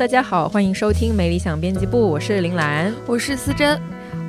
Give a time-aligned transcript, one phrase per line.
[0.00, 3.78] 大家好，欢迎收听没理想编辑部，我是林兰，我是思珍，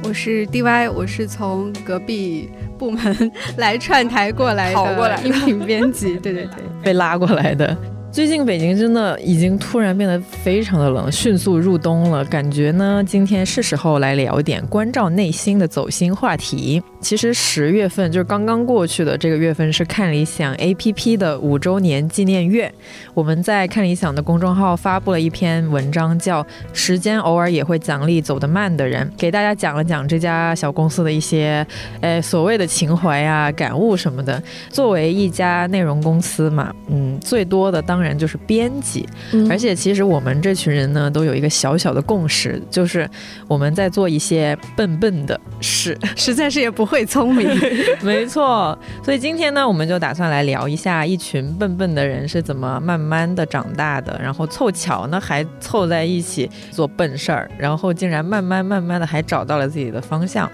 [0.03, 7.73] 我是 DY，我是从隔壁部门来串台过来的音频编辑， 对对对，被拉过来的。
[8.12, 12.26] 最近北京真的已经突然变得非常的冷，迅速入冬了。
[12.26, 16.84] 感觉呢，今天是时候来聊点关照内心的走心话题。
[17.02, 22.72] 其实十月份就是刚刚过去的这个月份，是看理想 APP 的五周年纪念月。
[23.14, 31.66] 我们在看理想的公众号发布了一篇文章，叫《时间偶尔也会奖励走得慢的人》，给大家讲了讲这家小公司的一些，
[32.02, 34.41] 呃，所谓的情怀啊、感悟什么的。
[34.70, 39.08] 作为一家内容公司嘛，嗯，最多的当然就是编辑，
[39.49, 43.10] 而且其实我们这群人呢，都有一个小小的共识，就是
[43.48, 47.49] 我们在做一些笨笨的事， 实在是也不会聪明。
[48.03, 60.51] 没错，所以今天呢，我们就打算来聊一下一群笨笨的人是怎么慢慢的长大的，然后凑巧呢还凑在一起做笨事儿，然后竟然慢慢慢慢的还找到了自己的方向。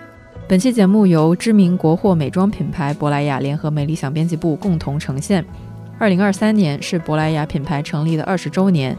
[0.47, 5.43] 本期节目由知名国货美妆品牌珀莱雅联合美理想编辑部共同呈现。
[5.97, 8.95] 二零二三年是珀莱雅品牌成立的二十周年，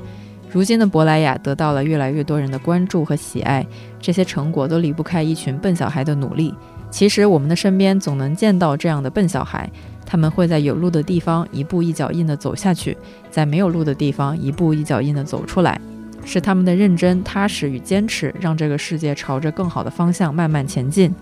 [0.51, 3.65] 如今的珀莱雅得到了越来越多人的关注和喜爱，
[4.01, 6.53] 这些成果都离不开一群笨小孩的努力。
[6.91, 9.71] 其实我们的身边总能见到这样的笨小孩，
[10.05, 12.97] 他们会在有路的地方一步一脚印地走下去，
[13.31, 15.81] 在没有路的地方一步一脚印地走出来，
[16.25, 21.15] 是他们的认真、踏实与坚持，让这个世界朝着更好的方向慢慢前进。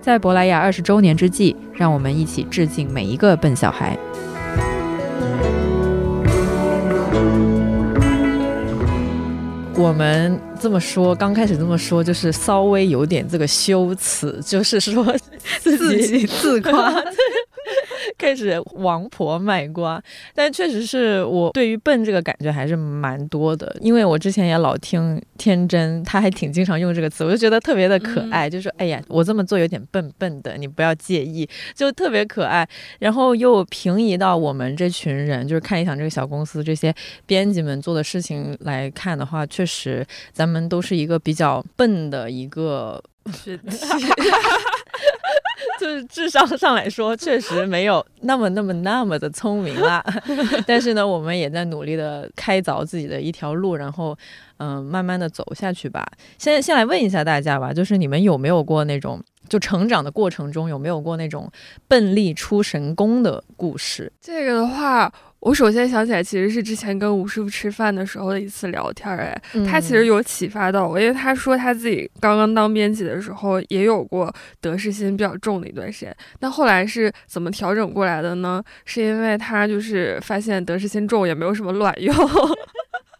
[0.00, 3.98] 在珀莱雅二十周年之际，让我们一起致敬每一个笨小孩。
[9.78, 15.16] 我们这么说，刚开始这么说，就是稍微有点这个羞耻，就是说
[15.60, 16.92] 自己 自夸。
[18.18, 20.02] 开始王婆卖瓜，
[20.34, 32.66] 但确实是我对于笨这个感觉还是蛮多的，因为我之前也老听天真，他还挺经常用这个词，我就觉得特别的可爱，就说哎呀，我这么做有点笨笨的，你不要介意，就特别可爱。
[33.00, 36.94] 然后又平移到我们这群人，就是看一想这个小公司这些
[37.26, 43.02] 编辑们做的事情来看的话，确实咱们都是一个比较笨的一个。
[45.80, 50.02] 就是智商上来说，确实没有那么那么那么的聪明啦。
[50.66, 54.16] 但是呢，我们也在努力的开凿自己的一条路，然后
[54.58, 56.06] 嗯，慢慢的走下去吧。
[56.38, 61.50] 先先来问一下大家吧，就是你们有没有过那种就成长的过程中有没有过那种
[61.88, 64.12] 笨力出神功的故事？
[64.20, 65.12] 这个的话。
[65.46, 78.60] 我首先想起来，其实是之前跟吴师傅吃饭的时候的一次聊天，哎，他其实有启发到我，因为他说他自己刚刚当编辑的时候也有过得失心比较重的一段时间，那后来是怎么调整过来的呢？
[78.86, 82.12] 是因为他就是发现得失心重也没有什么卵用。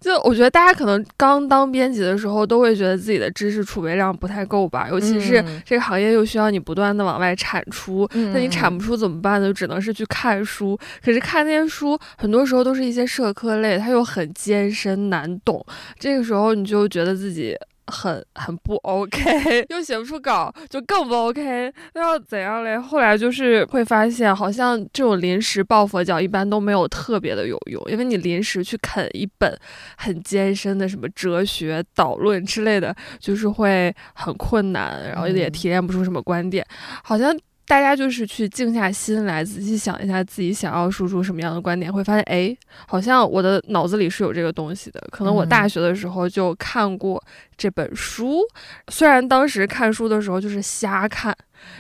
[0.07, 9.49] 就我觉得大家可能刚当编辑的时候，都会觉得自己的知识储备量不太够吧，尤其是这个行业又需要你不断的往外产出，那你产不出怎么办呢？
[9.49, 10.79] 就只能是去看书。
[11.05, 15.67] 可是看那些书，很多时候都是一些社科类，它又很艰深难懂，
[15.99, 17.57] 这个时候你就觉得自己。
[17.87, 21.73] 很很不 OK， 又写不出稿，就更不 OK。
[21.95, 22.79] 那要怎样嘞？
[22.79, 29.57] 后来就是会发现，好像这种临时抱佛脚一般都没有特别的有用，因为你临时去啃一本
[29.97, 36.67] 很艰深的什么哲学导论之类的，就是会很困难，然后也提炼不出什么观点，
[37.03, 37.37] 好像。
[37.67, 42.57] 大家就是去静下心来，仔细想一下自己想要输出什么样的观点，会发现，哎，
[42.87, 45.05] 好像我的脑子里是有这个东西的。
[45.11, 47.23] 可能我大学的时候就看过
[47.57, 48.41] 这本书，
[48.89, 51.37] 虽然当时看书的时候就是瞎看，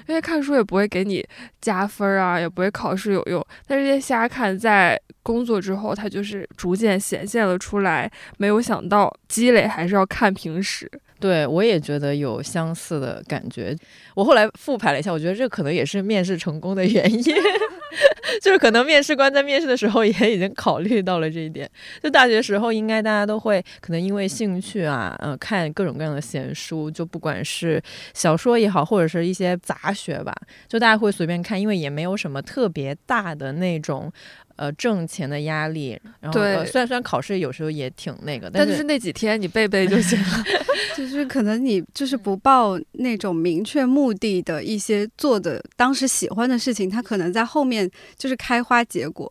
[0.08, 1.24] 因为看书也不会给你
[1.60, 3.44] 加分啊，也不会考试有用。
[3.66, 8.10] 但是这些瞎看在工作之后，它就是逐渐显现了出来。
[8.38, 10.90] 没有想到积累还是要看平时。
[11.18, 13.74] 对，我也觉得有相似的感觉。
[14.14, 17.22] 我后来复盘了一下，我觉得这可能也是面试成功的原因，
[18.42, 21.68] 就是可能面试官在面试的时候也已经考虑到了这一点。
[22.02, 30.34] 就大学时候，应该大家都会可能因为兴趣啊，呃，看各种各样的闲书，就不管是小说也好，或者是一些杂学吧，
[30.68, 34.12] 就大家会随便看，因为也没有什么特别大的那种。
[34.56, 40.44] 呃，挣钱的压力，然后虽然虽然考试有时候也挺那个，但就是那几天你背背就行了。
[40.96, 49.30] 就是可能你就是不报那种明确目的的一些做的当时喜欢的事情，它可能在后面就是开花结果。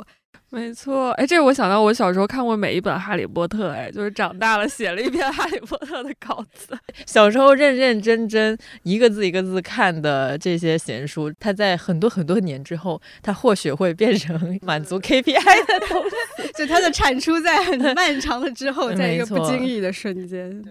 [0.56, 6.78] 没错，哎，这我想到我小时候看过每一本《哈利波特》，哎，就是长大了写了一篇《哈利波特》的稿子。
[7.06, 20.63] 小时候认认真真一个字一个字看的这些闲书，它在很多很多年之后，它或许会变成满足 KPI 的东西， 就它的产出在很漫长的之后， 在一个不经意的瞬间。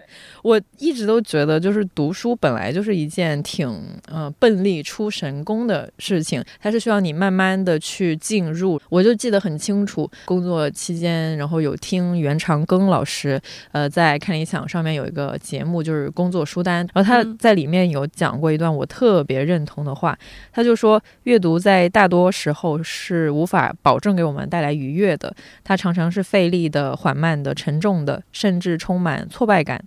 [0.44, 3.68] 我一直都觉得，就是读书本来就是一件挺
[4.06, 8.80] 呃笨力出神功的事情，它是需要你慢慢的去进入。
[8.88, 9.74] 我就记得很清。
[9.74, 13.40] 清楚，工作期间，然后有听袁长庚老师，
[13.72, 20.16] 呃，在看理想上面有一个节目，就是工作书单，然后他在里面有讲过一段我特别认同的话，
[20.52, 29.82] 他就说，阅读在大多时候是无法保证给我们带来愉悦的，它常常是费力的、缓慢的、沉重的，甚至充满挫败感。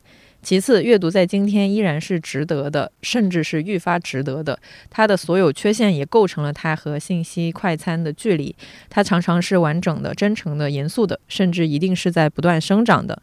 [0.47, 4.57] 其次，阅读在今天依然是值得的，甚至是愈发值得的。
[4.89, 8.55] 它的所有缺陷也构成了它和信息快餐的距离。
[8.89, 13.21] 它常常是完整的、真诚的、严肃的，甚至一定是在不断生长的。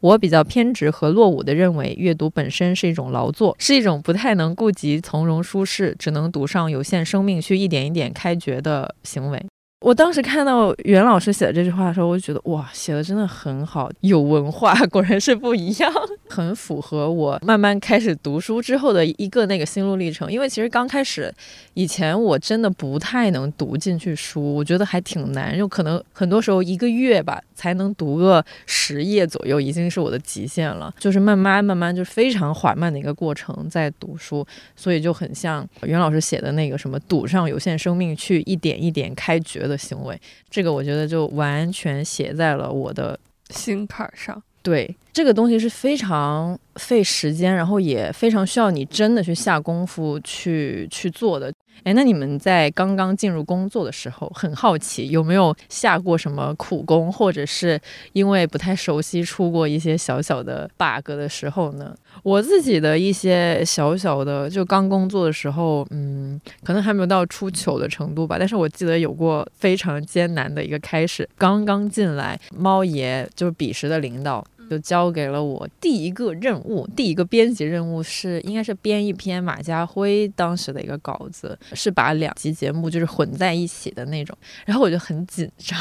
[0.00, 9.40] 我比较偏执和落伍地认为，阅读本身是一种劳作，是一种不太能顾及从容舒适，只能赌上有限生命去一点一点开掘的行为。
[9.84, 15.92] 我当时看到袁老师写的这句话的时候，我就觉得哇，写的真的很好，有文化， 果然是不一样，
[16.26, 20.32] 很符合我慢慢开始读书之后的一个那个心路历程。
[20.32, 21.30] 因为其实刚开始
[21.74, 30.90] 以前我真的不太能读进去书，我觉得还挺难，就可能很多时候一个月吧才能读个十页左右，已经是我的极限了。
[30.98, 39.73] 就是慢慢慢慢，就是非常缓慢的一个过程在读书，所以就很像袁老师写的那个什么，赌上有限生命去一点一点开掘的。
[39.74, 43.18] 的行为，这个我觉得就完全写在了我的
[43.50, 44.40] 心坎上。
[44.62, 51.52] 对，这个东西是非常费时间，然后也非常需要你真的去下功夫去去做的。
[51.82, 57.78] 哎，那你们在刚刚进入工作的时候，很好奇有没有下过什么苦功，或者是
[58.12, 61.94] 因为不太熟悉出过一些小小的 bug 的时候呢？
[62.22, 68.36] 我自己的一些小小的，就刚工作的时候，嗯，可能还没有到出糗的程度吧。
[68.38, 74.44] 但是我记得有过非常艰难的一个开始，刚刚进来，猫爷就是彼时的领导。
[74.70, 84.36] 就交给了我第一个任务，第一个编辑任务是应该是编一篇马家辉当时的一个稿子，是把两集节目就是混在一起的那种。
[84.64, 85.78] 然后我就很紧张，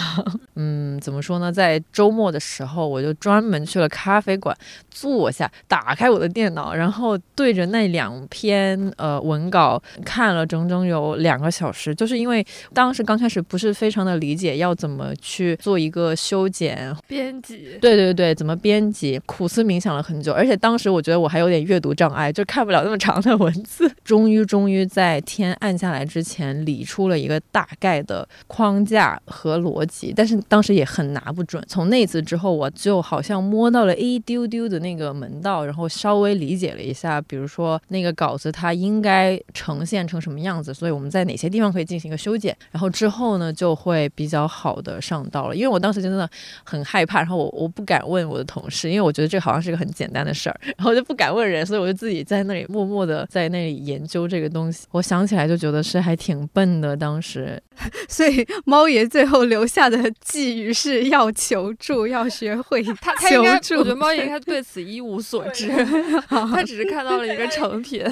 [0.55, 1.51] 嗯，怎么说呢？
[1.51, 4.55] 在周末的时候，我就专门去了咖啡馆
[4.91, 11.95] 坐下，打开我的电脑，然后对着那两篇呃文稿看了整整有两个小时。
[11.95, 18.72] 就是因为当时刚开始不是非常的理解要怎么去做一个修剪编辑，对对对，怎么编。
[18.73, 23.87] 编辑苦思冥想了很久，而且当时我觉得我还有点阅读障碍，就看不了那么长的文字。
[24.03, 31.63] 终于，终于在天暗下来之前理出了一个大概的框架和逻辑，但是当时也很拿不准。
[31.67, 45.55] 从那次之后，我就好像摸到了一丢丢的那个门道，然后稍微理解了一下，比如说那个稿子它应该呈现成什么样子，所以我们在哪些地方可以进行一个修剪，然后之后呢就会比较好的上道了。
[45.55, 46.27] 因为我当时真的
[46.63, 48.62] 很害怕，然后我我不敢问我的同。
[48.69, 54.85] 是因为我觉得这好像是个很简单的事儿，然后就不敢问人，所以我就自己在那里默默的在那里研究这个东西。
[54.91, 57.61] 我想起来就觉得是还挺笨的，当时。
[58.07, 65.69] 所以猫爷最后留下的寄语是要求助，要学会他他应该，我觉得猫爷他对此一无所知，
[66.29, 68.03] 他只是看到了一个成品。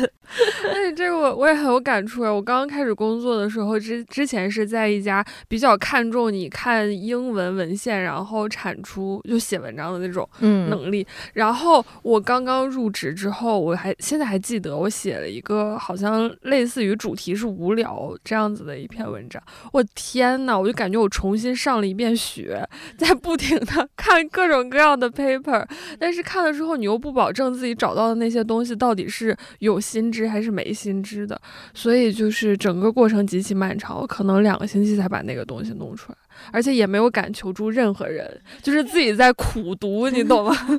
[0.63, 2.31] 但 是这个我我也很有感触啊！
[2.31, 10.27] 我刚刚开始工作的时候，之之前是在一家比较看重你看英文文献，然后产出就写文章的那种。
[10.41, 11.05] 能力。
[11.33, 19.41] 然后我刚刚入职之后，我还现在还记得，我写了一个好像类似于主题是无聊这样子的一篇文章。
[19.71, 22.67] 我天呐，我就感觉我重新上了一遍学，
[22.98, 25.65] 在不停的看各种各样的 paper，
[26.00, 31.39] 但是看了之后，你又不保证自己找到的那些东西到底是有新知还是没新知的，
[31.74, 36.17] 所以就是整个过程极其漫长，我可能两个星期才把那个东西弄出来。
[36.51, 40.55] 而且也没有敢求助任何人，就是自己在苦读，你懂吗？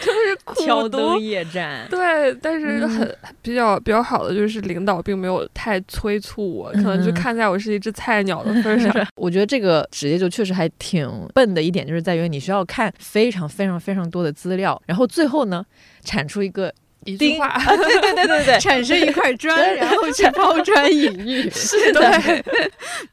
[0.00, 1.86] 就是苦读夜战。
[1.90, 8.94] 对，但是很比较比较好的就是领导并没有太催促我，可能就看在我是一只菜鸟的 份上。
[9.16, 15.64] 我觉得这个职业就确实还挺笨的一点，就是在于你需要看非常非常非常多的资料，然后最后呢
[16.02, 16.72] 产出一个。
[17.08, 21.48] 一句话，对对对对对， 产生一块砖，然后去抛砖引玉。
[21.54, 22.00] 是的，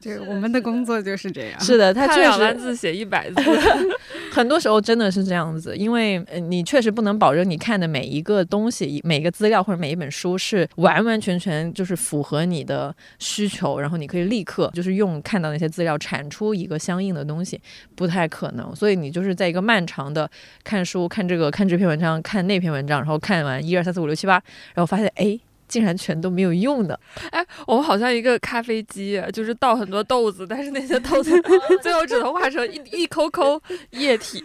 [0.02, 1.60] 对，我们的工作就是这样。
[1.60, 3.42] 是的，他确实字写一百字，
[4.36, 17.58] 很多时候真的是这样子，因为你确实不能保证你看的每一个东西、每一个资料或者每一本书是完完全全就是符合你的需求，然后你可以立刻就是用看到那些资料产出一个相应的东西，
[17.94, 18.76] 不太可能。
[18.76, 20.30] 所以你就是在一个漫长的
[20.62, 24.34] 看书、看这个、看这篇文章、看那篇文章，然后看完一二三四五六七八，
[24.74, 25.40] 然后发现哎。
[25.68, 26.98] 竟然全都没有用的，
[27.30, 31.30] 哎，我们好像一个咖啡机，就是倒很多豆子，但是那些豆子
[31.82, 34.42] 最后只能化成一一抠抠液体。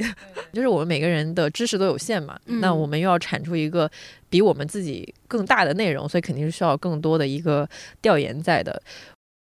[0.52, 3.90] 就是我们每个人的知识都有限嘛，那我们又要产出一个
[4.30, 7.68] 比我们自己更大的内容，所以肯定是需要更多的一个
[8.02, 8.82] 调研在的。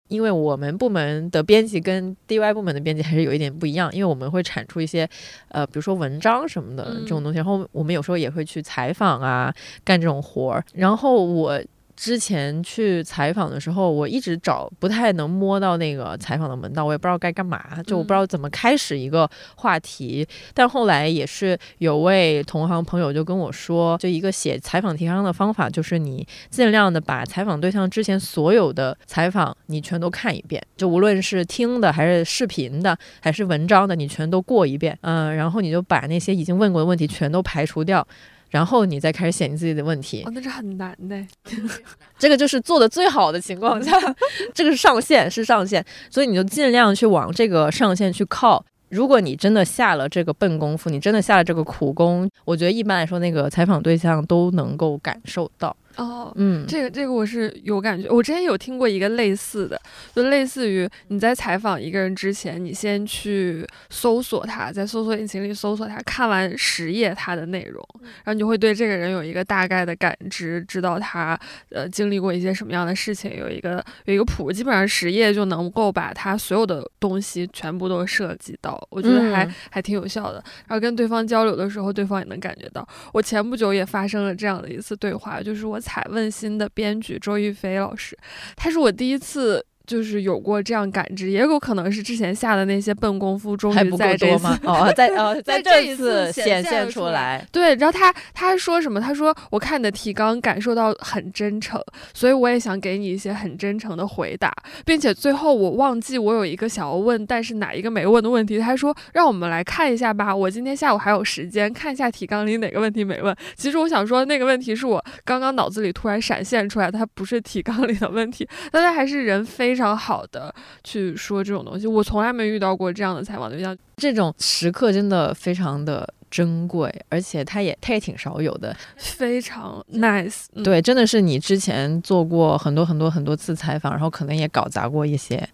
[0.08, 5.08] 因为我们部门的编辑跟 DY 部门的编辑还是有一点不一样，因为我们会产出一些，
[5.48, 11.60] 呃，比如说文章什么的这种东西，然后我们有时候也会去采访啊，干这种活儿，然后我。
[11.96, 20.26] 之前去采访的时候，我一直找不太能摸到那个采访的门道，我也不知道该干嘛，就我不知道怎么开始一个话题。
[20.52, 34.98] 但后来也是有位同行朋友就跟我说，就一个写采访提纲的方法，就是你尽量的把采访对象之前所有的采访你全都看一遍，就无论是听的还是视频的还是文章的，你全都过一遍。
[35.02, 38.06] 嗯，然后你就把那些已经问过的问题全都排除掉。
[38.54, 41.20] 然后你再开始写你自己的问题，哦，那是很难的。
[42.16, 43.90] 这个就是做的最好的情况下，
[44.54, 48.64] 这个是上限，是上限，所以你就尽量去往这个上限去靠。
[48.90, 55.76] 如果你真的下了这个笨功夫，你真的下了这个苦功，我觉得一般来说，那个采访对象都能够感受到。
[55.96, 58.08] 哦，嗯，这个这个我是有感觉。
[58.10, 59.80] 我之前有听过一个类似的，
[60.12, 71.38] 就类似于你在采访一个人之前，你先去搜索他，在搜索引擎里搜索他，看完十页他的内容，然后你就会对这个人有一个大概的感知，知道他
[71.70, 80.42] 呃经历过一些什么样的事情，有一个有一个谱，基本上十页就能够把他所有的东西全部都涉及到，我觉得还还挺有效的。
[80.66, 82.84] 然后跟对方交流的时候，对方也能感觉到。
[83.12, 85.80] 我前不久也发生了这样的一次对话，就是我。
[85.84, 88.18] 采问心的编剧周玉飞老师，
[88.56, 89.64] 他是我第一次。
[89.86, 97.46] 就是有过这样感知，也有可能是之前下的那些笨功夫，终于在这次哦，在哦， 在这一次显现出来。
[97.52, 98.98] 对，然后他他还说什么？
[98.98, 101.78] 他说我看你的提纲，感受到很真诚，
[102.14, 104.50] 所以我也想给你一些很真诚的回答，
[104.86, 108.58] 并且最后我忘记我有一个想要问，但是哪一个没问的问题。
[108.58, 113.36] 他说让我们来看一下吧，我今天下午还有时间看一下提纲里哪个问题没问。
[113.54, 119.73] 其实我想说那个问题是我刚刚脑子里突然闪现出来的，它不是提纲里的问题，但他还是人非。
[119.74, 120.54] 非常好的
[120.84, 123.76] 去说这种东西，我从来没遇到过这样的采访对象。
[123.96, 130.44] 这种时刻真的非常的珍贵，而且他也他也挺少有的，非常 nice。
[130.62, 135.44] 对，真的是你之前做过很多很多很多次采访，然后可能也搞砸过一些，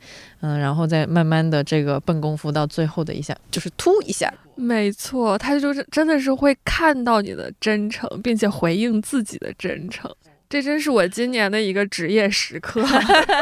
[0.42, 4.30] 嗯，然后再慢慢的这个笨功夫到最后的一下，就是突一下。
[4.54, 10.14] 没错，他就是真的是会看到你的真诚，并且回应自己的真诚。
[10.50, 12.84] 这真是我今年的一个职业时刻，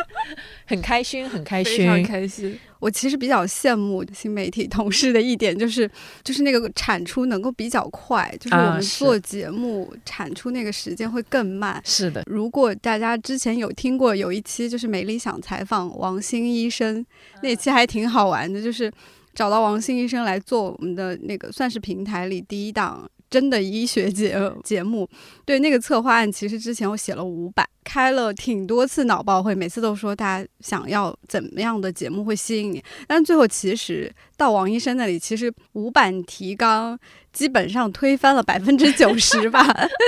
[0.67, 2.59] 很开心，很开心，非常开心。
[2.81, 5.91] 我其实比较羡慕新媒体同事的一点，就是
[6.23, 11.81] 就是那个产出能够比较快，就是我们做节目产出那个时间会更慢。
[11.83, 17.05] 是的，如果大家之前有听过有一期就是美理想采访王兴医生，
[17.43, 18.93] 那期还挺好玩的，就是
[19.35, 23.11] 找到王兴医生来做我们的那个算是平台里第一档。
[23.31, 25.09] 真的医学节节目，
[25.45, 36.99] 对那个策划案，其实之前我写了五版，开了挺多次脑报会，每次都说大家想要怎么样的节目会吸引你，但最后其实到王医生那里，其实五版提纲
[37.33, 39.63] 基本上推翻了百分之九十 吧，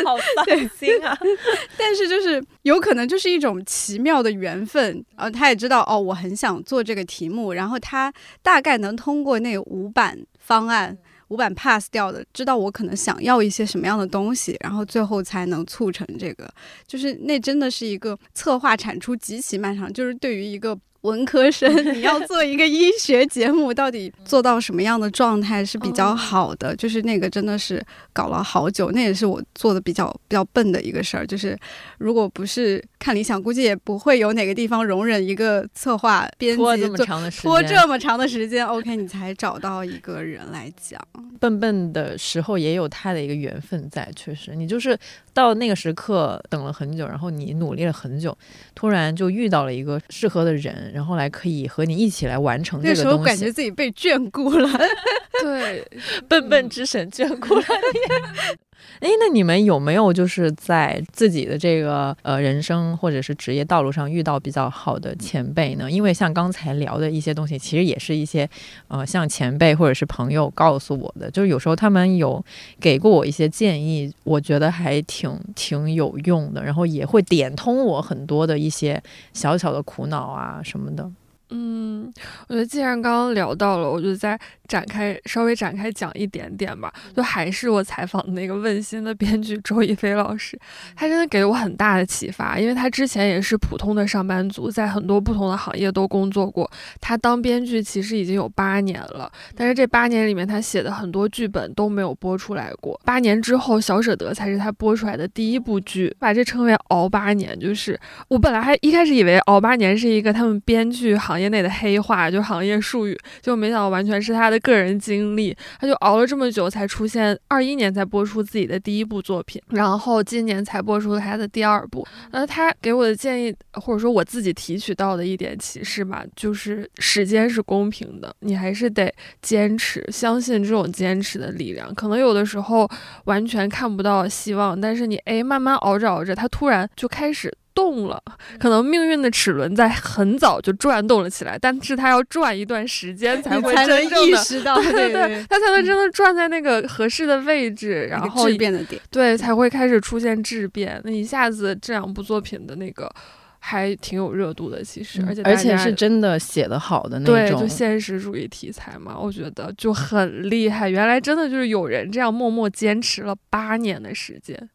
[0.05, 1.17] 好 伤心啊！
[1.77, 8.11] 但是就是有可能就是一种奇妙的缘分，呃，他也知道哦，我很想做这个题目，然后他
[8.43, 10.97] 大概能通过那五版方案。
[11.31, 16.49] 五版 pass 掉的，知道我可能想要一些什么样的东西，然后最后才能促成这个，
[16.87, 20.79] 就是那真的是一个策划产出极其漫长，就是对于一个。
[21.02, 26.76] 文科生，你要做一个医学节目，到底做到什么样的状态是比较好的？
[26.76, 31.26] 就是那个真的是搞了好久，那也是我做的比较比较笨的一个事儿。
[31.26, 31.59] 就是
[31.99, 38.66] 如果不是看理想，估计也不会有哪个地方容忍一个策划编辑拖这么长的时间，拖这么长的时间。
[38.66, 41.00] OK，你才找到一个人来讲。
[41.38, 44.99] 笨笨的时候也有他的一个缘分在，确实，你就是
[45.33, 48.37] 到那个时刻等了很久，然后你努力了很久，
[48.75, 50.91] 突然就遇到了一个适合的人。
[50.95, 53.05] 然后来可以和你一起来完成这个东西。
[53.05, 54.69] 那时候感觉自己被眷顾了，
[55.43, 55.87] 对，
[56.29, 58.57] 笨笨之神眷顾了你。
[59.01, 65.91] 哎，那你们有没有就是在自己的这个呃人生或者是职业道路上遇到比较好的前辈呢？
[65.91, 68.49] 因为像刚才聊的一些东西，其实也是一些
[68.89, 72.45] 呃像前辈或者是朋友告诉我的，就是有时候他们有
[72.79, 81.11] 给过我一些建议，我觉得还挺挺有用的，然后也会点通我很多的一些小小的苦恼啊什么的。
[81.52, 82.12] 嗯，
[82.47, 84.38] 我觉得既然刚刚聊到了，我就再
[84.69, 86.92] 展开稍微展开讲一点点吧。
[87.12, 90.57] 就还是我采访的那个问心的编剧周一飞老师，
[90.95, 96.71] 他真的给了我很大的启发，因为他之前也是普通的上班族，在很多不同的行业都工作过。
[97.00, 103.00] 他当编剧其实已经有八年了，但是这八年里面他写的很多剧本都没有播出来过。
[103.04, 107.59] 八年之后，《小舍得》才是他播出来的第一部剧，把这称为熬八年。
[107.59, 111.40] 就是我本来还一开始以为熬八年是一个他们编剧行。
[111.41, 115.57] 业内的黑话就行业术语，就没想到完全是他的个人经历。
[115.79, 122.07] 他就熬了这么久才出现，二一年才播出自己的第一部作品，然后今年才播出他的第二部。
[122.33, 131.95] 那他给我的建议，或者说我自己提取到的一点启示吧，就是时间是公平的，你还是得坚持，相信这种坚持的力量。
[131.95, 132.89] 可能有的时候
[133.25, 137.53] 完全看不到希望，但是你哎慢慢熬着熬着，他突然就开始。
[137.81, 138.23] 动了，
[138.59, 151.01] 可能命运的齿轮在很早就转动了起来，但是它要转一段时间才会真正意识到， 对对对，它才能真的转在那个合适的位置，然后质变的点，对，才会开始出现质变。
[151.05, 153.11] 那一下子这两部作品的那个
[153.59, 160.91] 还挺有热度的，其实，而且而且是真的写的好的那种，对，就现实主义题材嘛，我觉得就很厉害。
[160.91, 164.69] 原来真的就是有人这样默默坚持了八年的时间。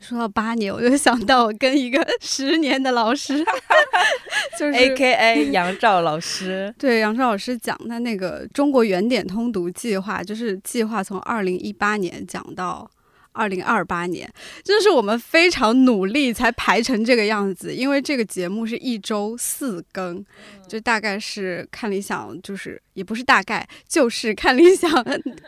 [0.00, 3.44] 说到八年，我就想到我跟一个 十年的老师，
[4.58, 6.74] 就是 A K A 杨照老师。
[6.78, 12.90] 对，杨照老师讲他那个中国原点通读计划，就是计划从二零一八年讲到
[13.32, 14.28] 二零二八年，
[14.64, 17.74] 就是我们非常努力才排成这个样子。
[17.74, 20.24] 因为这个节目是一周四更，
[20.70, 24.90] 就大概是看理想，就是也不是大概，就是看理想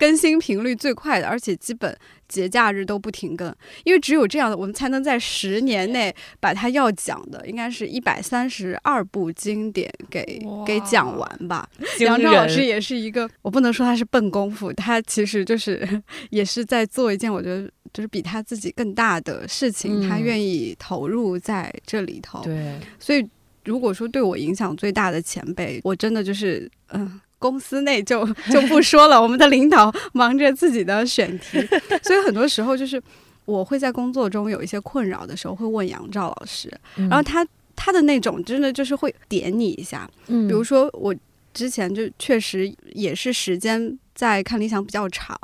[0.00, 1.96] 更新频率最快的，而且基本。
[2.28, 11.68] 节假日都不停更，因为只有这样的，我们才能在十年内把它要讲的，应该是一百三十二部经典给给讲完吧。
[11.98, 15.86] 杨照老师也是一个，我不能说他是笨功夫，他其实就是
[16.30, 22.42] 也是在做一件我觉得就是比他自己更大的事情，他愿意投入在这里头。
[22.42, 23.22] 对，所以
[23.64, 27.20] 如果说对我影响最大的前辈，我真的就是嗯。
[27.42, 31.58] 公司内就 就不说了，我们的领导忙着自己的选题，
[32.00, 33.02] 所以很多时候就是
[33.44, 37.44] 我会在工作中有一些困扰的时候，会问杨照老师，然后他
[37.74, 41.12] 他的那种真的就是会点你一下，嗯，比如说我
[41.52, 43.98] 之前就确实也是时间。
[44.14, 45.36] 在看理想比较长，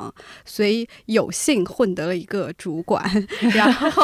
[0.45, 3.03] 所以有幸混得了一个主管，
[3.53, 4.03] 然后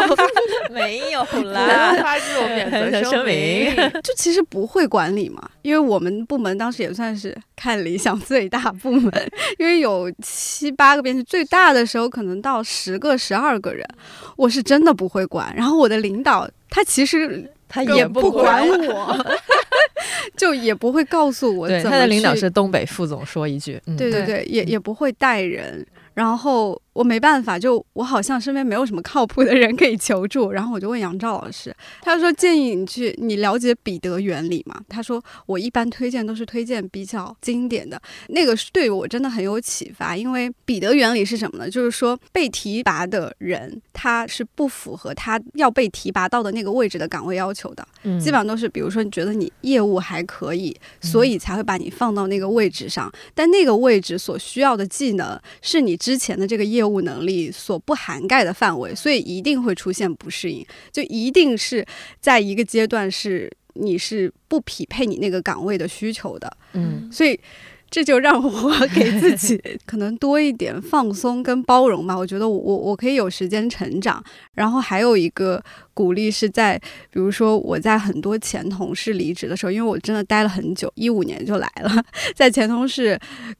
[0.72, 13.88] 没有啦， 发这种免责声明，就其实不会管理嘛，因为我们部门当时也算是看理想最大部门， 因为有七八个编辑，最大的时候可能到十个、十二个人，
[14.36, 15.54] 我是真的不会管。
[15.56, 19.26] 然后我的领导他其实他也不管我。
[20.38, 26.82] 就也不会告诉我，对他的领导是东北副总，说一句，对对对，也也不会带人，然后。
[26.96, 34.80] 我没办法，就我好像身边没有什么靠谱的人可以求助，然后我就问杨照老师，他说建议你去，你了解彼得原理吗？
[34.88, 41.70] 他说我一般推荐都是推荐比较经典的，那个对我真的很有启发，因为彼得原理是什么呢？
[41.70, 61.86] 就是说被提拔的人他是不符合他要被提拔到的那个位置的岗位要求的，嗯，基本上都是比如说你觉得你业务还可以，所以才会把你放到那个位置上，但那个位置所需要的技能是你之前的这个业务能力所不涵盖的范围，所以一定会出现不适应，就一定是
[62.20, 67.40] 在一个阶段是你是不匹配你那个岗位的需求的，嗯，所以
[67.90, 72.18] 这就让我给自己 可能多一点放松跟包容吧。
[72.18, 76.78] 我觉得我我我可以有时间成长，然后还有一个鼓励是在，
[77.12, 82.04] 比如说我在很多前同事离职的时候，因为我真的待了很久，一五年就来了，
[82.36, 83.20] 在前同事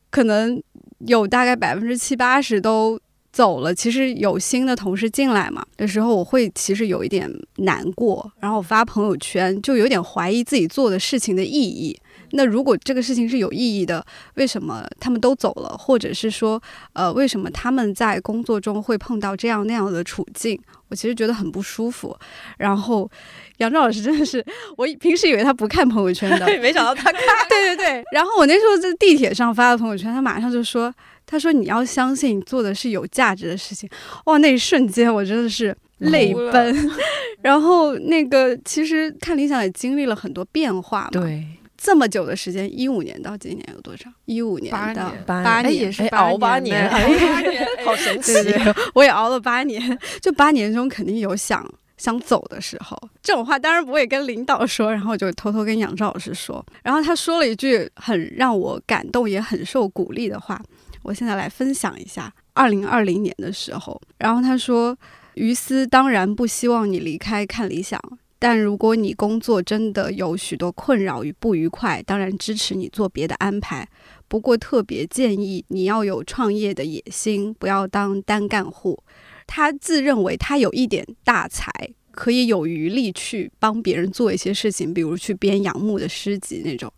[0.10, 0.62] 可能。
[1.08, 2.98] 有大概百分之七八十都
[3.36, 12.00] 走了，其实有新的同事进来嘛的时候，我会其实有一点难过，然后我发朋友圈就有点怀疑自己做的事情的意义，
[12.32, 15.76] 那如果这个事情是有意义的，为什么他们都走了？
[15.78, 16.62] 或者是说，
[16.94, 20.58] 呃，为什么他们在工作中会碰到这样那样的处境？
[20.88, 22.16] 我其实觉得很不舒服。
[22.58, 23.10] 然后，
[23.58, 24.46] 杨照老师真的是，
[24.78, 27.22] 我平时以为他不看朋友圈的， 没想到他看。
[27.50, 28.04] 对对对。
[28.14, 30.94] 然后我那时候在地铁上发的朋友圈，他马上就说
[31.26, 33.90] ：“他说你要相信你做的是有价值的事情。”
[34.26, 36.92] 哇，那一瞬间我真的是泪奔。
[37.42, 41.10] 然后那个其实看理想也经历了很多变化嘛。
[41.12, 41.46] 对。
[41.78, 44.10] 这么久的时间，一五年到今年有多少？
[44.24, 46.90] 一五年到八年，也是熬 八年，
[47.84, 48.34] 好神奇！
[48.96, 51.64] 我也熬了八年，就八年中肯定有想
[51.98, 52.98] 想走的时候。
[53.22, 56.66] 这种话当然不会跟领导说，然后我就偷偷跟杨照老师说。
[56.82, 60.60] 然后他说了一句很让我感动，也很受鼓励的话，
[61.06, 62.34] 我现在来分享一下。
[62.54, 64.98] 二零二零年的时候，然后他说
[65.36, 68.02] ：“于思当然不希望你离开看理想。”
[68.40, 73.88] 但如果你工作真的有许多困扰与不愉快，当然支持你做别的安排。
[74.28, 79.02] 不过特别建议你要有创业的野心，不要当单干户。
[79.48, 81.72] 他自认为他有一点大才。
[82.16, 86.92] 可以有余力去帮别人做一些事情，比如去编杨牧的诗集那种。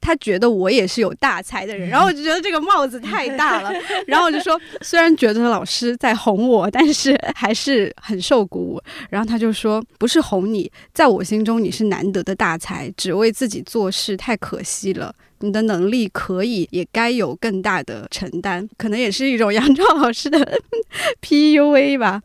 [0.00, 3.72] 他觉得我也是有大才的人，然后我就觉得这个帽子太大了。
[4.06, 8.80] 然后我就说，虽然觉得老师在哄我，但是还是很受鼓舞。
[9.10, 15.12] 然后他就说，不是哄你，在我心中你是难得的大才，只为自己做事太可惜了。
[15.40, 20.60] 你的能力可以，也该有更大的承担，可能也是一种杨超老师的
[21.22, 22.20] PUA 吧。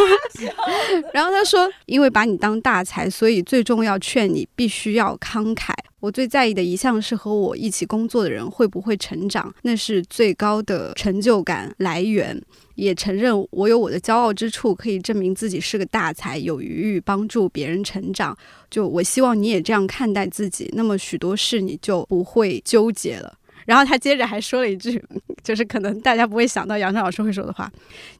[1.12, 5.72] 然后他说：“因为把你当大才，所以最重要劝你必须要慷慨。
[6.00, 12.40] 我最在意的一项是和我一起工作的人会不会成长，那是最高的成就感来源。”
[12.76, 18.36] 也承认我有我的骄傲之处，可以证明自己是个大才，有余欲帮助别人成长。
[18.70, 23.36] 就我希望你也这样看待自己，那么许多事你就不会纠结了。
[23.66, 25.02] 然后他接着还说了一句，
[25.42, 27.70] 就是可能大家不会想到杨照老师会说的话：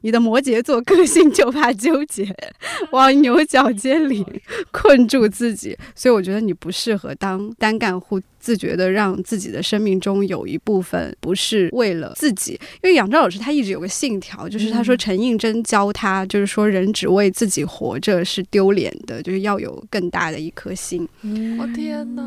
[0.01, 2.35] 你的摩羯座个性就怕纠结，
[2.91, 4.25] 往牛角尖里
[4.71, 8.21] 困住自己，所以我觉得你不适合当单干户。
[8.39, 21.05] 自觉的让自己的生命中有一部分不是为了自己，因为杨照老师他一直有个信条，就是他说陈应真教他，就是说人只为自己活着是丢脸的，就是要有更大的一颗心。
[21.59, 22.23] 我天哪！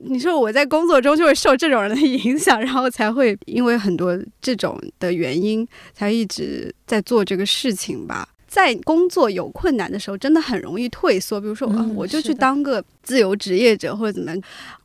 [0.00, 8.28] 你说我在工作中就会受这种人的影响，然后才会因为很多这种的原因，才一直在做这个事情吧。
[8.46, 11.38] 在工作有困难的时候，真的很容易退缩。
[11.38, 14.34] 比如说，我就去当个自由职业者，或者怎么，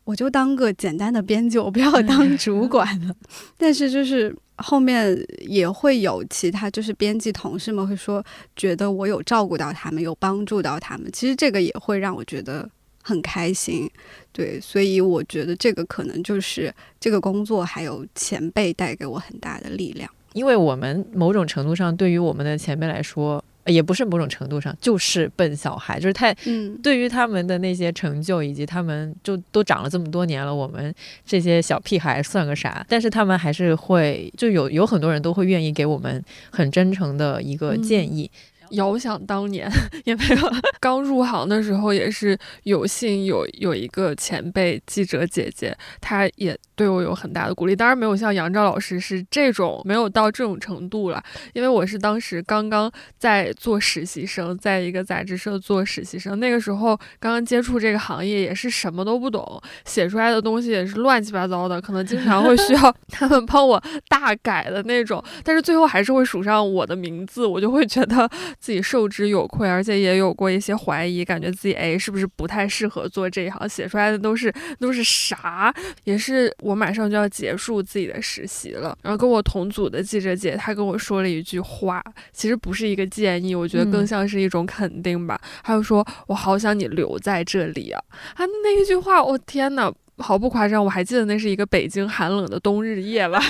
[0.03, 3.15] 我就当个简单的编辑，我不要当主管了。
[3.57, 8.21] 但是，就是后面也会有其他，就是编辑同事们会说，
[8.57, 11.09] 觉得我有照顾到他们，有帮助到他们。
[11.13, 12.69] 其实这个也会让我觉得
[13.03, 13.87] 很开心。
[14.31, 20.09] 对，所以我觉得这个可能就是这个工作还有前辈带给我很大的力量。
[20.33, 23.43] 因为我们某种程度上，对于我们的前辈来说。
[23.65, 30.93] 也不是某种程度上，就是笨小孩，就是太，嗯对于他们的那些成就以及他们就都长了这么多年了，我们
[31.25, 32.85] 这些小屁孩算个啥？
[32.89, 38.29] 但是他们还是会，就有有很多人都会愿意给我们很真诚的一个建议。
[38.71, 39.69] 遥想当年，
[40.05, 47.75] 也没有刚入行的时候，也是有幸有有一个前辈记者姐姐，她也对我有很大的鼓励。
[47.75, 51.23] 当然没有像杨照老师是这种，没有到这种程度了。
[51.53, 65.23] 因为我是当时刚刚在做实习生，在一个杂志社做实习生，那个时候刚刚接触这个行业，也是什么都不懂，写出来的东西也是乱七八糟的，可能经常会需要 他们帮我大改的那种。
[65.43, 68.29] 但是最后还是会署上我的名字，我就会觉得。
[68.59, 73.67] 自己受之有愧，而且也有过一些怀疑，感觉自己哎是不是不太适合做这一行？
[73.67, 75.73] 写出来的都是都是啥？
[76.03, 85.39] 也是我马上就要结束自己的实习了，然后跟我同组的记者姐她跟我说了一句话，其实不是一个建议，我觉得更像是一种肯定吧。
[85.63, 88.01] 她就说：“我好想你留在这里啊！”
[88.35, 89.91] 啊，那一句话，我天呐！
[90.17, 93.41] 毫不夸张，我还记得那是一个北京寒冷的冬日夜晚，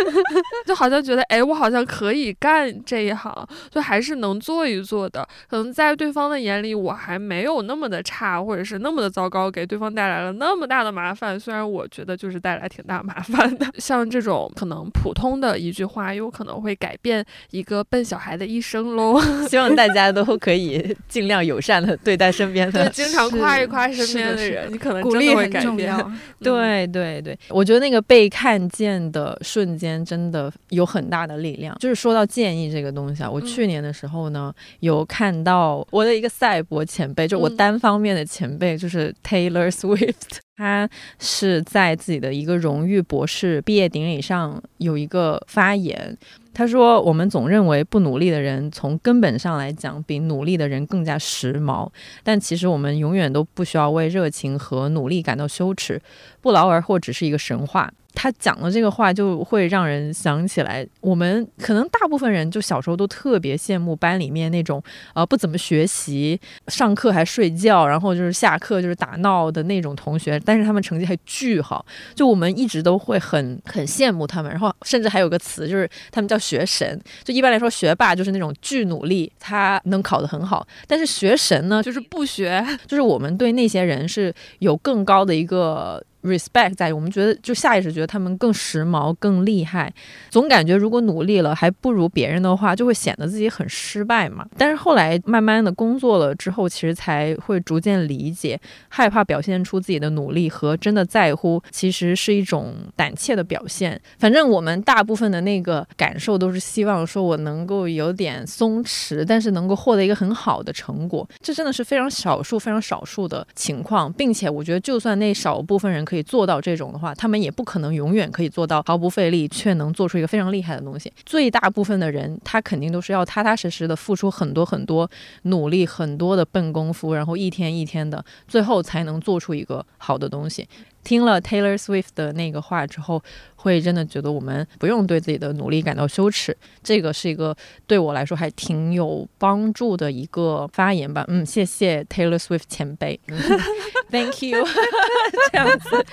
[0.66, 5.26] 就好像觉得，哎，我好像可以干这一行，就还是能做一做的。
[5.48, 11.38] 可能在对方的眼里，我还没有那么的差，或者是那么的糟糕，给对方带来了那么大的麻烦。
[11.40, 13.66] 虽然我觉得就是带来挺大麻烦的。
[13.78, 19.18] 像这种可能普通的一句话，有可能会改变一个笨小孩的一生喽。
[19.48, 26.01] 希望大家都可以尽量友善的对待身边的，对，经常夸一夸身边的人，你可能真的会改变。
[26.40, 31.76] 对对对，我觉得那个被看见的瞬间真的有很大的力量。
[31.78, 40.38] 就是说到建议这个东西啊，我去年的时候呢，有看到我的一个赛博前辈，就我单方面的前辈，就是 Taylor Swift。
[40.54, 40.88] 他
[41.18, 46.16] 是在自己的一个荣誉博士毕业典礼上有一个发言。
[46.54, 51.88] 他说：“我们总认为不努力的人，从根本上来讲，比努力的人更加时髦。
[52.22, 56.00] 但其实我们永远都不需要为热情和努力感到羞耻，
[56.40, 64.82] 不劳而获只是一个神话。”他讲的这个话就会让人想起来，我们可能大部分人就小时候都特别羡慕班里面那种
[65.14, 71.84] 呃不怎么学习、上课还睡觉，然后就是下课就是打闹的那种同学，但是他们成绩还巨好。
[72.14, 77.00] 就我们一直都会很 很羡慕他们，然后甚至还有个词就是他们叫学神。
[77.24, 86.02] 就一般来说，学霸就是那种巨努力，他能考得很好，但是学神呢，就是不学，就是我们对那些人是有更高的一个。
[86.22, 89.92] Respect 在，我们觉得就下意识觉得他们更时髦、更厉害，
[90.30, 94.46] 总感觉如果努力了还不如别人的话，就会显得自己很失败嘛。
[94.56, 104.00] 但是后来慢慢的工作了之后，其实才会逐渐理解，害怕表现出自己的努力和真的在乎，其实是一种胆怯的表现。
[104.18, 111.28] 反正我们大部分的那个感受都是希望说我能够有点松弛，但是能够获得一个很好的成果。
[111.40, 116.06] 这真的是非常少数、非常少数的情况，并且我觉得就算那少部分人。
[116.12, 121.10] 可以做到这种的话，他们也不可能永远可以做到毫不费力，却能做出一个非常厉害的东西。
[121.24, 125.10] 最大部分的人，他肯定都是要踏踏实实的付出很多很多
[125.44, 130.68] 努力，很多的笨功夫，然后一天一天的，最后才能做出一个好的东西。
[131.04, 133.22] 听了 Taylor Swift 的那个话之后，
[133.56, 136.56] 会真的觉得我们不用对自己的努力感到羞耻。
[136.82, 141.24] 这个是一个对我来说还挺有帮助的一个发言吧。
[141.28, 143.18] 嗯，谢谢 Taylor Swift 前辈，
[144.10, 144.64] Thank you。
[145.52, 146.04] 这样子，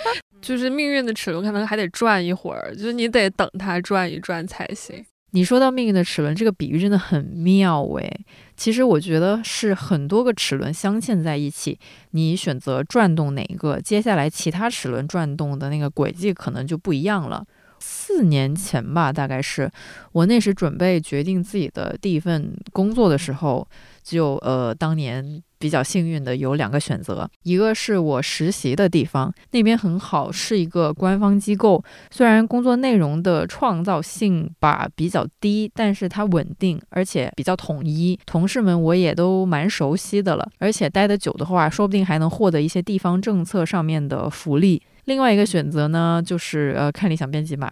[0.41, 5.05] 就是命运的齿轮可能还得转一会儿，就是你得等它转一转才行。
[5.31, 8.25] 你说到命运的齿轮，这个比喻真的很妙诶。
[8.57, 11.79] 其实我觉得是很多个齿轮镶嵌在一起，
[12.11, 17.45] 你选择转动哪一个，接下来其他齿轮转动的那个轨迹可能就不一样了。
[17.79, 19.71] 四年前吧，大概是
[20.11, 23.67] 我那时准备决定自己的第一份工作的时候，
[24.03, 25.41] 就呃当年。
[25.59, 31.83] 比较幸运的有两个选择，一个是我实习的地方，那边很好，是一个官方机构。
[32.09, 38.17] 虽然工作内容的创造性吧比较低，但是它稳定，而且比较统一。
[38.25, 44.81] 同事们我也都蛮熟悉的了，而且待得久的话，说不定还能获得一些地方政策上面的福利。
[45.09, 47.69] 另外一个选择呢，就是呃看理想编辑吧。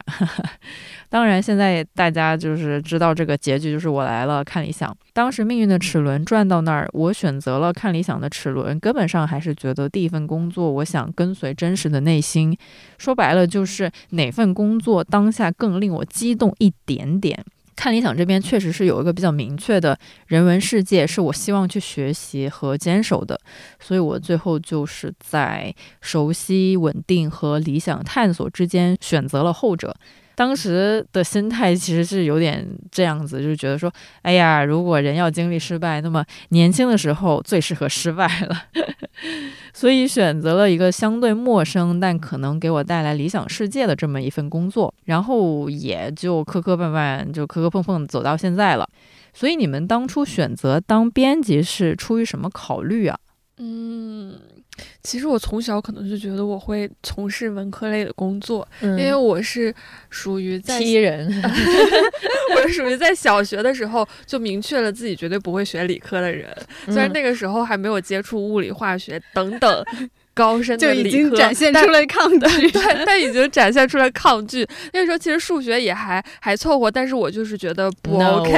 [1.07, 4.93] 当然，现在大家就是知道这个结局，就是我来了看理想。
[5.13, 12.57] 当时命运的齿轮转到那儿，我选择了看理想的齿轮，根本上还是觉得第一份工作，我想跟随真实的内心。
[12.97, 17.45] 说白了，就是哪份工作当下更令我激动一点点。
[17.77, 23.39] 看理想这边确实是有一个比较明确的人文世界，是我希望去学习和坚守的，
[23.79, 29.95] 所以我最后就是在熟悉、稳定和理想探索之间选择了后者。
[30.37, 38.55] 当时的心态其实是有点这样子，就是觉得说，哎呀，如果人要经历失败，那么年轻的时候最适合失败了，
[39.73, 48.87] 所以选择了一个相对陌生但可能给我带来理想世界的这么一份工作，然后也就磕磕绊绊，就磕磕碰碰走到现在了。
[49.33, 53.17] 所以你们当初选择当编辑是出于什么考虑啊？
[53.57, 54.39] 嗯。
[55.07, 59.73] 其实我从小可能就觉得我会从事文科类的工作，因为我是
[60.09, 61.25] 属于在踢人，
[62.53, 66.53] 我是属于在小学的时候就明确了自己绝对不会学理科的人。
[66.87, 69.85] 虽然那个时候还没有接触物理、化学等等
[70.35, 74.67] 高深的理科，就已经展现出了抗拒，对，但已经展现出来抗拒。
[74.91, 78.51] 那个时候其实数学也还还凑合，但是我就是觉得不 OK。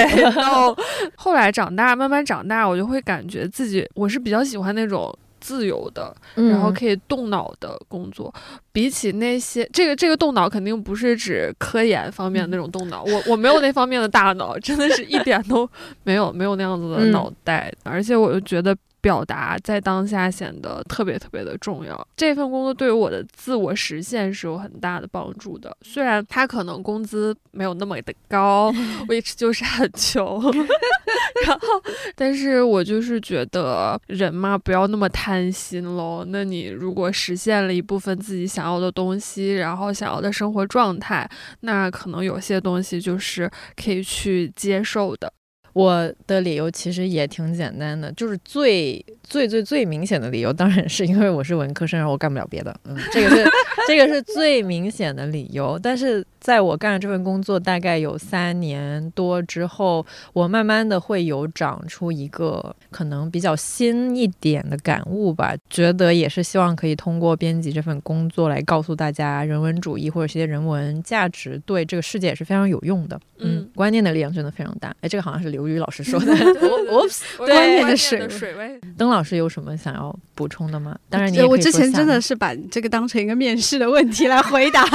[1.16, 5.16] 后来长大，慢慢长大，我就会感觉自己我是比较喜欢那种。
[5.40, 8.34] 自由的，然后可以动脑的工作，
[8.72, 15.70] 比起那些这个这个动脑肯定不是指科研方面的那种动脑，我我没有那方面的大脑，真的是一点都
[16.04, 18.76] 没有没有那样子的脑袋，而且我就觉得。
[19.02, 22.08] 表达在当下显得特别特别的重要。
[22.16, 25.76] 这份工作对于我的自我实现是有很大的帮助的。
[25.82, 28.74] 虽然他可能工资没有那么的高，
[29.08, 30.42] 我一直就是很穷。
[31.46, 31.68] 然后，
[32.16, 36.26] 但是我就是觉得人嘛，不要那么贪心喽。
[36.28, 41.30] 那你如果实现了一部分自己想要的东西，然后想要的生活状态，
[41.62, 43.50] 那可能有些东西就是
[43.82, 45.32] 可以去接受的。
[45.74, 52.76] 我的理由其实也挺简单的，就是最最最最明显的理由，当然是因为我是文科生，然后我干不了别的。
[52.86, 53.46] 嗯，这个是
[53.88, 55.80] 这个是最明显的理由。
[55.82, 73.20] 但是在我干了这份工作大概有三年多之后，我慢慢的会有长出一个可能比较新一点的感悟吧，觉得也是希望可以通过编辑这份工作来告诉大家，人文主义或者一些人文价值对这个世界也是非常有用的。
[73.42, 74.94] 嗯，观念的力量真的非常大。
[75.02, 76.34] 哎，这个好像是刘宇老师说的。
[76.62, 78.80] 我我观念的水水位。
[78.98, 80.98] 邓老师有什么想要补充的吗？
[81.10, 84.86] 当然，你我之前真的是把这个当成一个面试的问题来回答。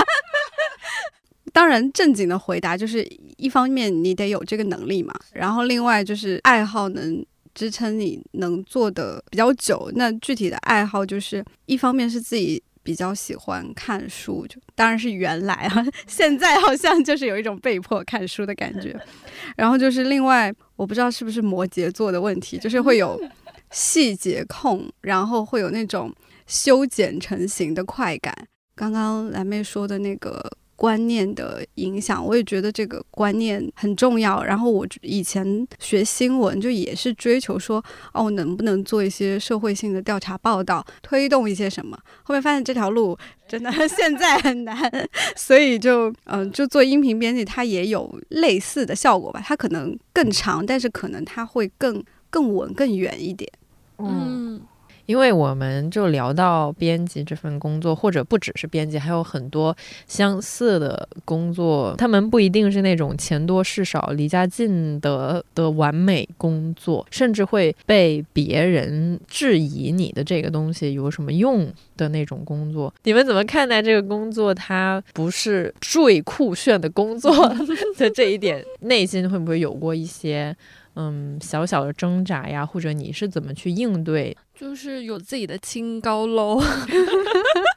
[1.55, 9.89] 当然，正经的回答就是：一方面你得有这个能力嘛，然后另外就是爱好能支撑你能做的比较久。
[9.95, 19.01] 那具体的爱好就是，一方面是自己比较喜欢看书，就当然是原来啊， 现在好像就是有一种被迫看书的感觉。
[19.57, 23.23] 然后就是另外，我不知道是不是摩羯座的问题，就是会有
[23.71, 26.13] 细节控，然后会有那种
[26.49, 28.35] 修剪成型的快感。
[28.75, 30.51] 刚刚蓝妹说的那个。
[30.77, 34.43] 观念的影响，我也觉得这个观念很重要。
[34.43, 41.99] 然后我以前学新闻，就也是追求说，哦，能不能做一些社会性的调查报道，推动一些什么？
[42.23, 43.17] 后面发现这条路
[43.49, 49.43] 真的现在很难，所以就嗯，就做音频编辑，它也有类似的效果吧。
[49.45, 53.51] 它可能更长，但是可能它会更更稳、更远一点。
[53.99, 54.61] 嗯。
[55.07, 61.95] 因为我们就聊到编辑这份工作，或者不只是编辑，还有很多相似的工作。
[61.99, 72.93] 他们不一定是那种钱多事少、离家近的的完美工作，甚至会被别人质疑你的这个东西有什么用的那种工作。
[73.05, 74.55] 你们怎么看待这个工作？
[74.55, 77.31] 它不是最酷炫的工作
[77.99, 80.57] 的这一点，内心会不会有过一些？
[80.97, 84.37] 嗯，小小的挣扎呀，或者你是怎么去应对？
[84.55, 86.63] 就是有自己的清高喽，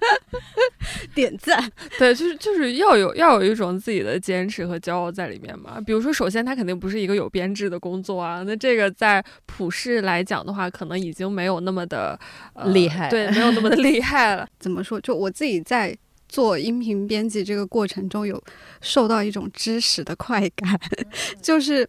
[1.16, 1.72] 点赞。
[1.98, 5.82] 对，就是就是要有要有一种自己的坚持和骄傲在里面嘛。
[5.82, 12.20] 比如说，首先它肯定不是一个有编制的工作啊，那这个在普世来讲的话，可能已经没有那么的
[12.66, 14.48] 厉害，对，没有那么的 厉害了。
[14.60, 15.02] 怎么说？
[15.02, 15.98] 就我自己在
[16.30, 18.40] 做音频编辑这个过程中，有
[18.82, 20.80] 受到一种知识的快感，
[21.42, 21.88] 就是。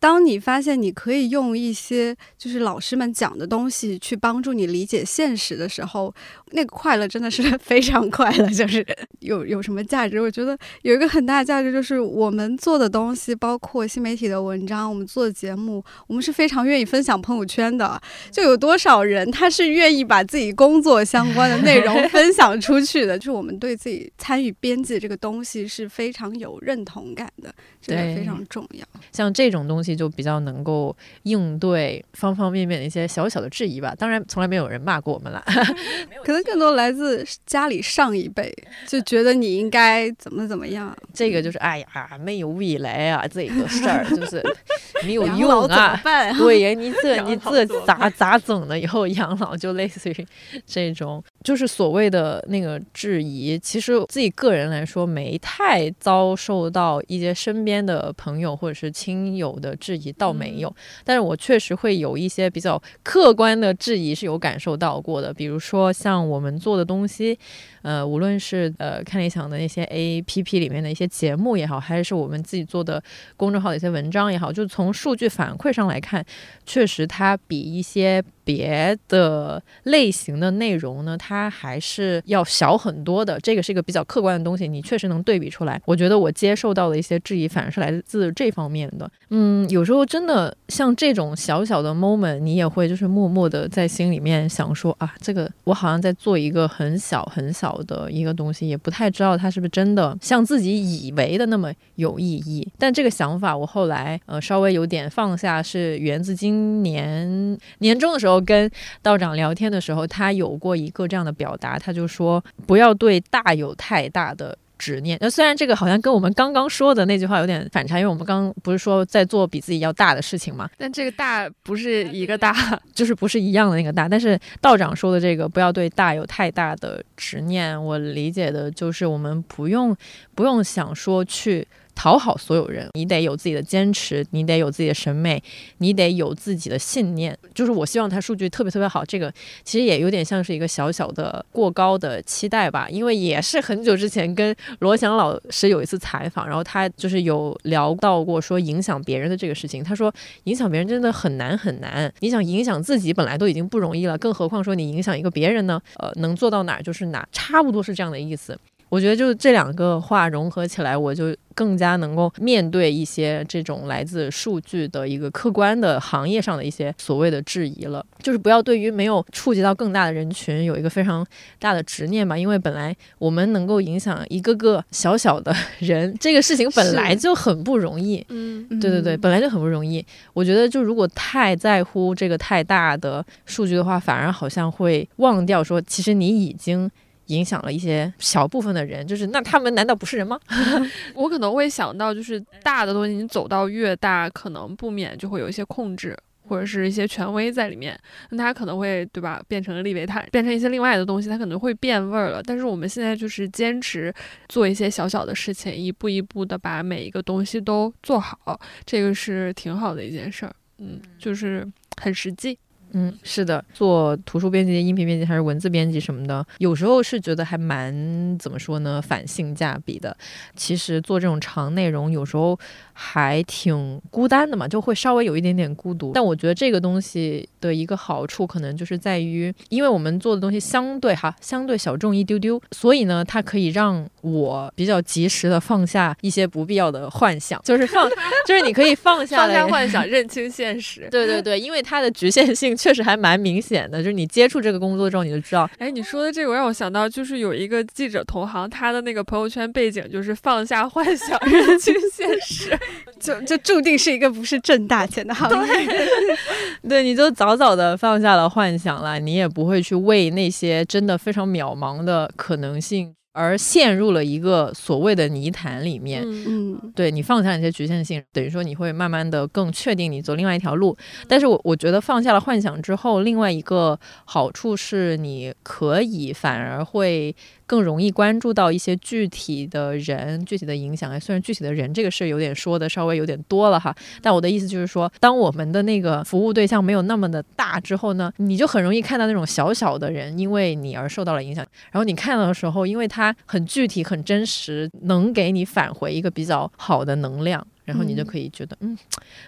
[0.00, 6.14] 当你发现你可以用一些就是老师们讲的东西去帮助你理解现实的时候，
[6.52, 8.48] 那个快乐真的是 非常快乐。
[8.50, 8.86] 就是
[9.18, 10.20] 有有什么价值？
[10.20, 18.00] 我觉得有一个很大的价值，就是我们做的东西，包括新媒体的文章，我们做的节目，我们是非常愿意分享朋友圈的。
[18.30, 23.18] 就有多少人他是愿意把自己工作相关的内容 分享出去的？
[23.18, 28.86] 就是我们对自己参与编辑这个东西是非常有认同感的，这个非常重要。
[29.10, 29.87] 像这种东西。
[29.94, 33.94] 就比较能够应对方方面面的一些小小的质疑吧。
[33.98, 35.42] 当然，从来没有人骂过我们啦，
[36.24, 38.52] 可能更多来自家里上一辈，
[38.86, 40.96] 就觉得你应该怎么怎么样。
[41.12, 44.42] 这个就是哎呀，没有未来啊，这个事儿就是
[45.04, 46.00] 没有用啊。
[46.38, 48.78] 对呀，你这 你这咋咋整呢？
[48.78, 50.26] 以后养老就类似于
[50.66, 53.58] 这种，就是所谓的那个质疑。
[53.58, 59.74] 其实自己个人来说，没太遭受到一些身边的朋友或者是亲友的。
[59.76, 60.74] 质疑倒没有，
[61.04, 67.38] 但是我确实会有一些比较客观的质疑是有感受到过的，比如说像我们做的东西。
[67.82, 73.02] 呃，无论是呃看理想的那些 A P P 里面的一些节目也好，还是我们自己做的
[73.36, 76.24] 公众号的一些文章也好，就从数据反馈上来看，
[76.66, 83.38] 确实它比一些别的类型的内容呢，它还是要小很多的。
[83.40, 85.80] 这个是一个比较客观的东西，你确实能对比出来。
[85.84, 89.10] 我觉得我接受到的一些质疑，反而是来自这方面的。
[89.30, 97.78] 嗯，有时候真的像这种小小的 moment，你也会就是默默的在心里面想说啊，这个我好像在做一个很小很小。
[97.88, 102.66] 的一个东西，也不太知道它是不是真的像自己以为的那么有意义。
[102.76, 108.68] 但这个想法，我后来呃稍微有点放下，是源自今年年终的时候跟
[109.00, 114.58] 道长聊天的时候，他有过一个这样的表达，他就说不要对大有太大的。
[114.78, 120.70] 执念，那虽然这个好像跟我们刚刚说的那句话有点反差，因为我们刚不是说在做比自己要大的事情嘛？
[120.78, 122.54] 但这个大不是一个大，
[122.94, 124.08] 就是不是一样的那个大。
[124.08, 129.96] 但是道长说的这个不要对大有太大的执念，我理解的就是我们不用
[130.34, 131.66] 不用想说去。
[132.00, 135.42] 讨好所有人，你得有自己的坚持，你得有自己的审美，
[135.78, 137.36] 你得有自己的信念。
[137.58, 142.86] 就是我希望他数据特别特别好，这个其实也有点像是一个小小的过高的期待吧。
[142.88, 149.82] 因为也是很久之前跟罗翔老师有一次采访，然后他就是有聊到过说影响别人的这个事情。
[149.82, 155.82] 他说影响别人真的很难很难，你想影响自己本来都已经不容易了，更何况说你影响一个别人呢？
[155.96, 158.56] 呃，能做到哪儿就是哪，差不多是这样的意思。
[158.88, 168.04] 我觉得就是这两个话融合起来，我就更加能够面对一些这种来自数据的一个客观的行业上的一些所谓的质疑了。
[168.22, 171.26] 就是不要对于没有触及到更大的人群有一个非常
[171.58, 178.24] 大的执念吧，因为本来我们能够影响一个个小小的 人，这个事情本来就很不容易。
[178.30, 180.04] 嗯，对对对，本来就很不容易。
[180.32, 186.90] 我觉得就如果太在乎这个太大的数据的话，反而好像会忘掉说，其实你已经。
[187.28, 190.38] 影响了一些小部分的人，就是那他们难道不是人吗？
[191.14, 196.16] 我可能会想到，就是大的东西，你走到越大，可能不免就会有一些控制
[196.48, 197.98] 或者是一些权威在里面，
[198.30, 202.42] 那它可能会对吧，变成利维坦，变成一些另外的东西，它可能会变味儿了。
[202.42, 204.12] 但是我们现在就是坚持
[204.48, 210.54] 做一些小小的事情，一步一步的把每一个东西都做好，这个是挺好的一件事儿。
[210.78, 211.66] 嗯，就是
[212.00, 212.58] 很实际。
[212.92, 220.16] 嗯，是的，做图书编辑、音频编辑还是文字编辑什么的，有时候是觉得还蛮怎么说呢，反性价比的。
[220.56, 222.58] 其实做这种长内容，有时候
[222.94, 226.12] 还挺孤单的嘛，就会稍微有一点点孤独。
[226.14, 238.08] 但我觉得这个东西的一个好处，可能就是在于，因为我们做的东西相对哈，相对小众一丢丢，所以呢，它可以让我比较及时的放下一些不必要的幻想，就是放，
[238.46, 241.06] 就是你可以放下放下幻想，认清现实。
[241.10, 242.77] 对对对，因为它的局限性。
[242.78, 245.68] 确实还蛮明显的，就是你接触这个工作之后，你就知道。
[245.78, 252.78] 哎，你说的这个让我想到，就是有一个记者同行，他的那个朋友圈背景就是放下幻想，认清现实，
[253.18, 255.88] 就就注定是一个不是挣大钱的行业。
[256.88, 263.14] 对，你就早早的放下了幻想了，你也不会去为那些真的非常渺茫的可能性。
[263.38, 270.96] 而陷入了一个所谓的泥潭里面，嗯，对你放下一些局限性，等于说你会慢慢的更确定你走另外一条路。
[271.28, 277.34] 但是我我觉得放下了幻想之后，另外一个好处是你可以反而会。
[277.68, 281.12] 更容易关注到一些具体的人、具体的影响。
[281.12, 291.64] 哎，虽然具体的人这个事有点说的稍微有点多了哈，但我的意思就是说，当我们的那个服务对象没有那么的大之后呢，你就很容易看到那种小小的人因为你而受到了影响。
[291.92, 297.66] 然后你看到的时候，因为它很具体、很真实，能给你返回一个比较好的能量。
[297.88, 298.94] 然后你就可以觉得，嗯，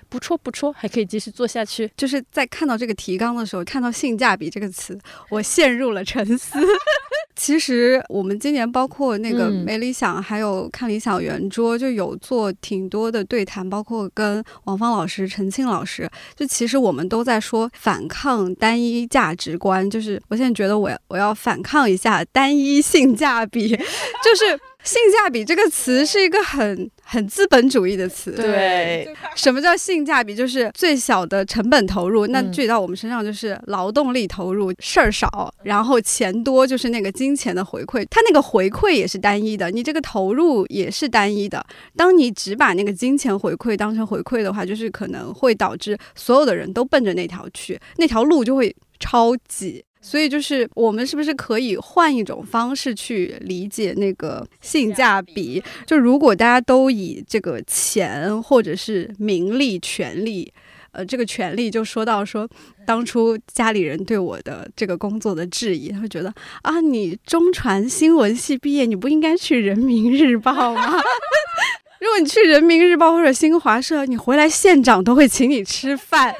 [0.09, 1.91] 不错不错，还可以继续做下去。
[1.95, 6.59] 就是在看到这个提纲的时候，看到性价比这个词，我陷入了沉思。
[7.36, 16.09] 其实我们今年包括那个没理想，还有看理想圆桌，就有做挺多的对谈，包括跟王芳老师、陈庆老师。
[16.34, 24.59] 就其实我们都在说反抗单一价值观，就是我现在觉得我我要反抗一下单一性价比， 就是。
[24.83, 28.33] 性价比这个词是一个很很资本主义的词。
[28.33, 29.07] 对，
[29.37, 30.35] 什么叫性价比？
[30.35, 32.26] 就是最小的成本投入。
[32.28, 38.07] 那具体到我们身上，就是劳动力投入事儿少，然后钱多，就是那个金钱的回馈。
[38.11, 41.64] 它那个回馈也是单一的，你这个投入也是单一的。
[41.97, 49.85] 当你只把那个金钱回馈当成回馈的话，就是可能会导致所有的人都奔着那条去，那条路就会超挤。
[50.01, 55.62] 所以就是我们是不是可以换一种方式去理解那个性价比？
[55.86, 60.51] 就如果大家都以这个钱或者是名利、权利，
[60.92, 62.48] 呃，这个权利就说到说，
[62.86, 66.32] 当初家里人对我的这个工作的质疑，他会觉得
[66.62, 71.01] 啊，你中传新闻系毕业，你不应该去人民日报吗？
[72.01, 76.34] 如果你去人民日报或者新华社，你回来县长都会请你吃饭。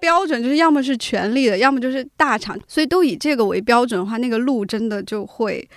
[0.00, 5.68] 标准就是要么是权力的，要么就是大厂，所以都以这个为标准的话，那个路真的就会。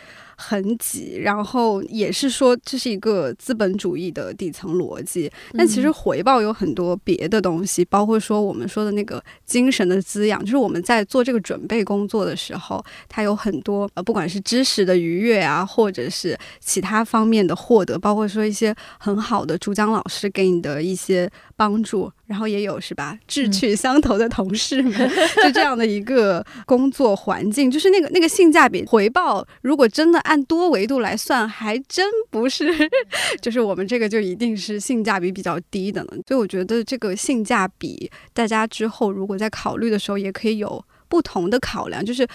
[0.42, 5.30] 很挤，然后也是说这是一个资本主义的底层逻辑。
[5.52, 21.30] 但其实回报有很多别的东西，包括说我们说的那个精神的滋养，就是我们在做这个准备工作的时候，它有很多呃，不管是知识的愉悦啊，或者是其他方面的获得，包括说一些很好的主讲老师给你的一些
[21.60, 24.94] 帮助，然后也有是吧，志趣相投的同事们，
[25.44, 30.18] 就这样的一个工作环境， 就是那个那个性价比回报，如果真的。
[30.30, 32.72] 按多维度来算，还真不是，
[33.42, 36.10] 就是我们这个就一定是性价比比较低的呢。
[36.28, 42.28] 所以我觉得这个性价比，大家之后如果在考虑的时候，也可以有不同的考量，就是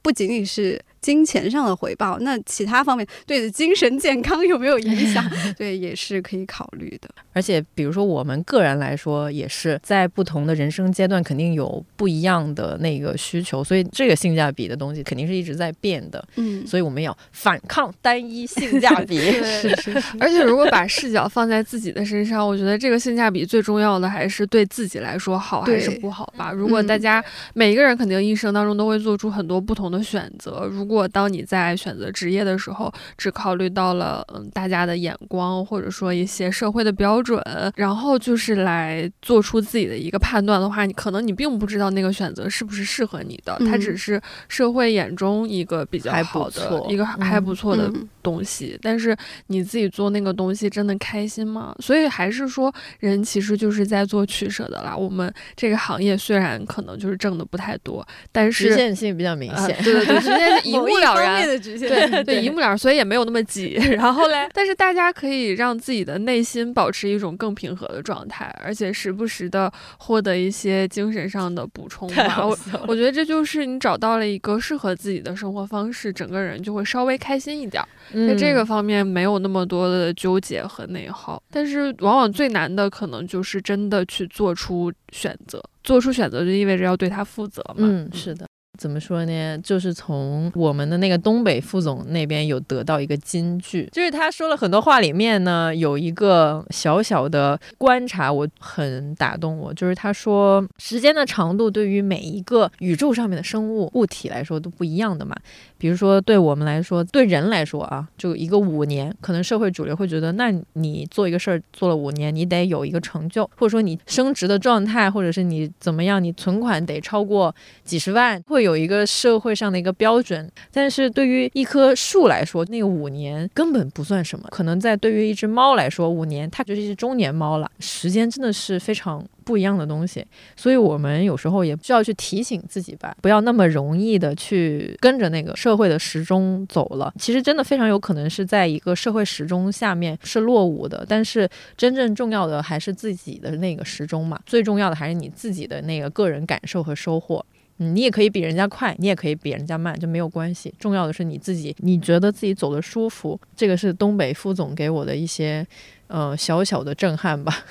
[0.00, 0.80] 不仅仅是。
[1.02, 5.22] 金钱上的回报，那其他方面对的精神健康有没有影响？
[5.58, 7.10] 对，也是可以考虑的。
[7.34, 16.22] 而且，比如说我们个人来说，也是在不同的人生阶段，肯定有不一样的那个需求，所以这个性价比的东西肯定是一直在变的。
[16.36, 19.18] 嗯，所以我们要反抗单一性价比。
[19.42, 20.16] 是是是。
[20.20, 26.52] 而且，如果把视角放在自己的身上，我觉得这个性价比最重要的还是对自己来说好还是不好吧。
[26.52, 27.24] 如果大家
[27.54, 37.42] 每一个人肯定一生当中都会做出很多不同的选择，如果当你在选择职业的时候，只考虑到了嗯大家的眼光，或者说一些社会的标准，
[37.76, 47.90] 然后就是来做出自己的一个判断的话，你可能你并不知道那个选择是不是适合你的，它只是社会眼中一个比较好的一个还不错的
[48.22, 49.16] 东西，但是
[49.46, 51.74] 你自己做那个东西真的开心吗？
[51.80, 54.96] 所以还是说，人其实就是在做取舍的啦。
[54.96, 63.74] 我们这个行业虽然可能就是挣的不太多，但是实现性比较明显，对对对，直接 一目了然的局限， 对对一目了然，所以也没有那么挤。
[63.96, 72.46] 然后嘞，但是大家可以让自己的内心保持一种更平和的状态，而且时不时的获得一些精神上的补充吧。
[72.46, 72.56] 我
[72.86, 81.42] 我觉得这就是你找到了一个适合自己的生活方式，整个人就会稍微开心一点，在这个方面没有那么多的纠结和内耗。
[81.50, 87.76] 但是往往最难的可能就是真的去做出选择，做出选择就意味着要对他负责嘛。
[87.78, 88.46] 嗯，是的。
[88.78, 89.58] 怎么说呢？
[89.58, 105.36] 就是从我们的那个东北副总那边有得到一个金句，就是他说了很多话里面呢，有一个小小的观察，我很打动我，就是他说时间的长度对于每一个宇宙上面的生物物体来说都不一样的嘛。
[105.76, 117.54] 比如说对我们来说，对人来说啊，就一个五年，可能社会主流会觉得，那你做一个事儿做了五年，你得有一个成就，或者说你升职的状态，或者是你怎么样，你存款得超过
[117.84, 118.61] 几十万，会。
[118.62, 124.48] 有一个社会上的一个标准，但是对于一棵树来说，那个五年根本不算什么。
[124.50, 127.70] 可能在对于一只猫来说，五年它就是一只中年猫了。
[127.80, 130.24] 时间真的是非常不一样的东西，
[130.56, 137.12] 所以我们有时候也需要去提醒自己吧，不要那么容易的去跟着那个社会的时钟走了。
[137.18, 144.38] 其实真的非常有可能是在一个社会时钟下面是落伍的，但是真正重要的还是自己的那个时钟嘛。
[144.46, 147.44] 最重要的还是你自己的那个个人感受和收获。
[147.76, 150.72] 你也可以比人家快，你也可以比人家慢，就没有关系。
[150.78, 153.38] 重要的是你自己，你觉得自己走的舒服。
[153.56, 155.66] 这个是东北副总给我的一些，
[156.06, 157.64] 呃，小小的震撼吧。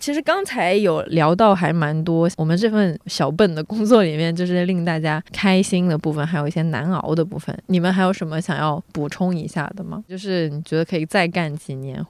[0.00, 7.56] 其实刚才有聊到还蛮多，我们这份小笨的工作里面，就是令大家开心的部分，还有一些难熬的部分。
[7.66, 10.02] 你们还有什么想要补充一下的吗？
[10.08, 12.04] 就是你觉得可以再干几年？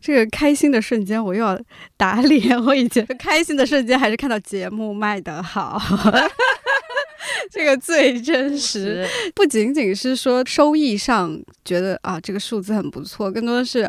[0.00, 1.60] 这个开心的瞬间，我又要
[1.96, 2.58] 打脸。
[2.64, 5.80] 我以前开心的瞬间还是看到节目卖得好。
[7.50, 13.88] 这个最真实，不仅仅是说收益上觉得啊这个数字很不错，更多的是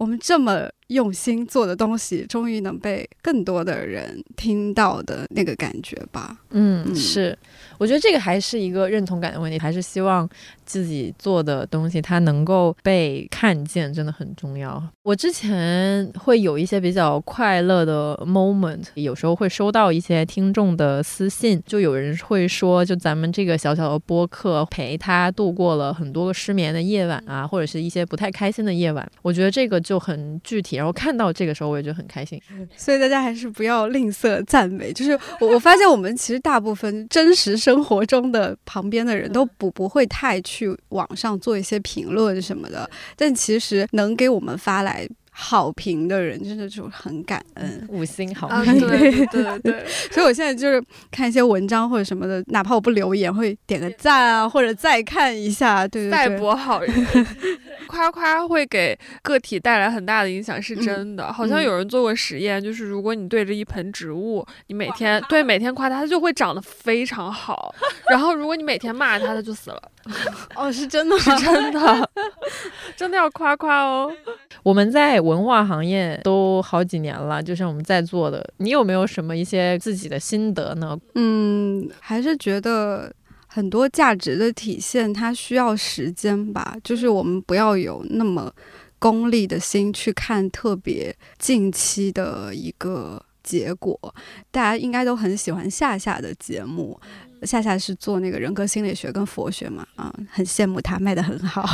[0.00, 6.34] 我们这么用心做的东西，终于能被更多的人听到的那个感觉吧。
[6.52, 7.38] 嗯，是。
[7.76, 10.26] 我觉得这个还是一个认同感的问题，还是希望
[10.70, 14.80] 自己做的东西它能够被看见，真的很重要。
[15.02, 29.04] 我之前会有一些比较快乐的 moment，有时候会收到一些听众的私信，就有人会说，就咱们这个小小的播客陪他度过了很多个失眠的夜晚啊，或者是一些不太开心的夜晚。
[29.22, 32.40] 我觉得这个就很具体，然后看到这个时候我也觉得很开心。
[32.76, 37.80] 所以大家还是不要吝啬赞美，就是我我发现我们其实大部分真实生。
[37.80, 45.08] 生活中的旁边的人都不不会太去去网上做一些评论什么的，但其实能给我们发来。
[45.42, 49.84] 好评的人真的就很感恩，五星好评，对对对。
[50.12, 56.38] 所以我现在就是看一些文章或者什么的，哪怕我不留言，会点个赞啊，或者再看一下，对对对。
[56.38, 57.26] 博好人，
[57.86, 61.32] 夸夸会给个体带来很大的影响，是真的。
[61.32, 67.74] 好像有人做过实验，就是如果你对着一盆植物，你每天对每天夸它，它就会长得非常好。
[68.10, 69.82] 然后如果你每天骂它，它就死了。
[70.56, 72.10] 哦，是真的，是真的，
[72.96, 74.10] 真的要夸夸哦。
[74.62, 80.98] 我们在文化行业都好几年了，就像我们在座的，你有没有什么一些自己的心得呢？
[81.14, 83.12] 嗯，还是觉得
[83.46, 86.76] 很多价值的体现，它需要时间吧。
[86.82, 88.52] 就是我们不要有那么
[88.98, 93.98] 功利的心去看特别近期的一个结果。
[94.50, 97.00] 大家应该都很喜欢夏夏的节目。
[97.42, 101.68] 夏夏是做那个人格心理学跟佛学嘛，啊，很羡慕他卖的很好。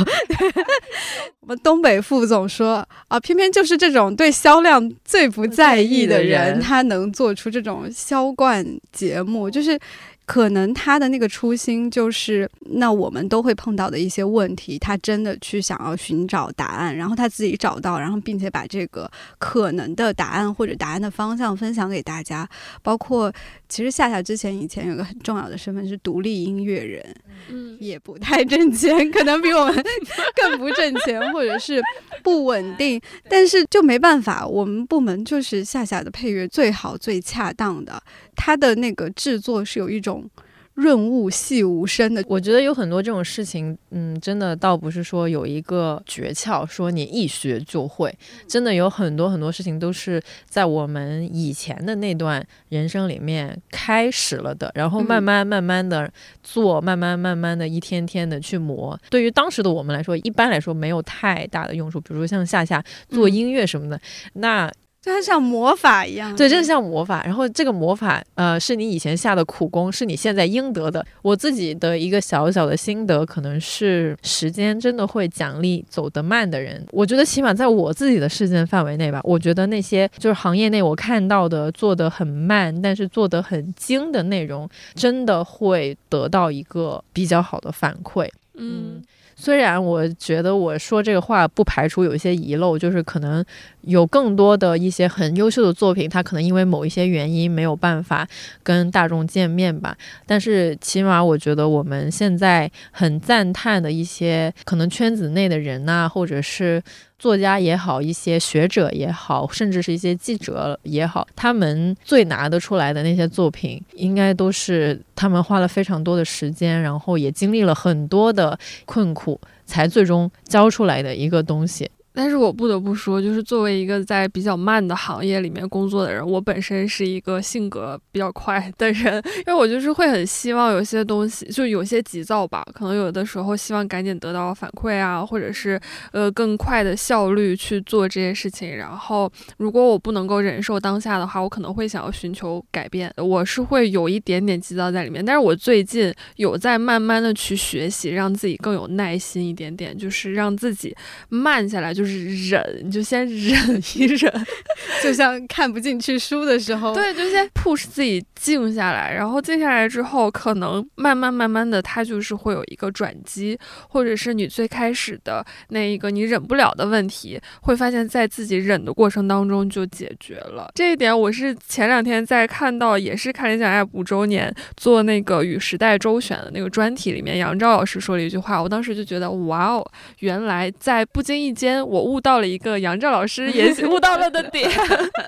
[1.41, 9.79] 我们东北副总说啊，偏偏就是这种对销量最不在意的人，他能做出这种销冠节目，就是。
[10.27, 19.09] 可能他的那个初心就是，那我们都会碰到的一些问题，他真的去想要寻找答案，然后他自己找到，然后并且把这个
[19.39, 22.47] 可能的答案或者答案的方向分享给大家。
[22.83, 23.31] 包括
[23.69, 27.15] 其实夏夏之前以前有个很重要的身份是独立音乐人，
[27.49, 29.85] 嗯，也不太挣钱，可能比我们
[30.35, 31.81] 更不挣钱，或者是
[32.23, 38.01] 不稳定，但是就没办法，我们部门就是夏夏的配乐最好最恰当的。
[38.35, 40.29] 它的那个制作是有一种
[40.77, 42.23] 润物细无声的。
[42.27, 48.15] 我觉得有很多这种事情，嗯，真的倒不是说有一个诀窍，说你一学就会。
[48.47, 56.11] 真的有很多很多事情都是在我们以前的那段人生里面开始了的，然后慢慢慢慢的
[56.43, 58.95] 做，慢慢慢慢的一天天的去磨。
[59.09, 61.99] 对于当时的我们来说，一般来说没有太大的用处。
[62.01, 63.99] 比如说像夏夏做音乐什么的，
[64.33, 64.71] 那。
[65.07, 67.23] 它像魔法一样，对，真的像魔法。
[67.23, 71.03] 然后这个魔法，呃，是你以前下的苦功，是你现在应得的。
[71.21, 76.85] 我自己的一个小小的心得，可能是时间真的会奖励走得慢的人。
[76.91, 88.27] 我觉得起码在我自己的事件范围内吧，我觉得那些就是行业内我看到的做得很慢，但是做得很精的内容，真的会得到一个比较好的反馈。
[88.55, 89.01] 嗯。
[89.39, 93.45] 虽然我觉得我说这个话不排除有一些遗漏，就是可能
[93.87, 98.27] 有更多的一些很优秀的作品，它可能因为某一些原因没有办法
[98.61, 99.97] 跟大众见面吧。
[100.25, 106.83] 但是起码我觉得我们现在很赞叹的一些可能圈子内的人呐，或者是。
[107.19, 121.89] 作家也好，一些学者也好，甚至是一些记者也好，他们最拿得出来的那些作品，应该都是他们花了非常多的时间，然后也经历了很多的困苦，才最终交出来的一个东西。
[122.19, 135.79] 但是我不得不说，就是作为一个在比较慢的行业里面工作的人，我本身是一个性格比较快的人， 因为我就是会很希望有些东西，就有些急躁吧，可能有的时候希望赶紧得到反馈啊，或者是
[136.11, 138.75] 呃更快的效率去做这些事情。
[138.75, 145.23] 然后如果我不能够忍受当下的话，我可能会想要寻求改变，我是会有一点点急躁在里面。
[145.23, 150.95] 但是我最近有在慢慢的去学习，让自己更有耐心一点点，就是让自己
[151.29, 152.06] 慢下来，就是。
[152.07, 154.45] 忍，你就先忍一忍，
[155.03, 163.57] 就像看不进去书的时候，对，就先 push 自己静下来，然后静下来之后，可能慢慢慢慢的，它就是会有一个转机，
[163.89, 170.71] 或者是你最开始的那一个你忍不了的问题，会发现在自己忍的过程当中就解决了。
[170.75, 179.85] 这一点我是前两天在看到，也是看理想 app 五周年做那个与时代周旋的那个专题里面，杨照老师说了一句话，我当时就觉得哇哦，
[180.19, 181.96] 原来在不经意间我。
[181.97, 184.69] 我悟到了一个杨照老师 也悟到了的点，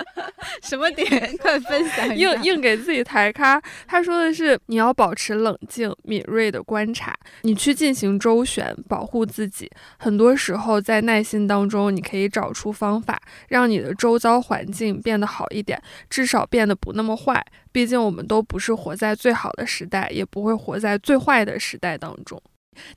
[0.62, 1.10] 什么点？
[1.42, 3.60] 快分享硬硬给自己抬咖。
[3.88, 9.70] 他说的是，你要保持冷静、敏锐的观察，你去进行周旋，保护自己。
[9.98, 17.44] 很多时候，在耐心当中，你可以找出方法，让你的周遭环境变得好一点，至少变得不那么坏。
[17.72, 22.42] 毕竟，我们都不是活在最好的时代，也不会活在最坏的时代当中。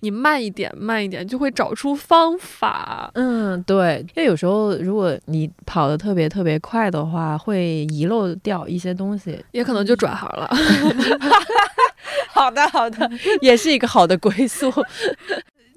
[0.00, 3.10] 你慢一点，慢一点，就会找出方法。
[3.14, 10.50] 嗯，对，因为有时候如果你跑得特别特别快的话，会遗漏掉一些东西，也可能就转行了。
[12.28, 13.10] 好的，好的，
[13.40, 14.72] 也是一个好的归宿。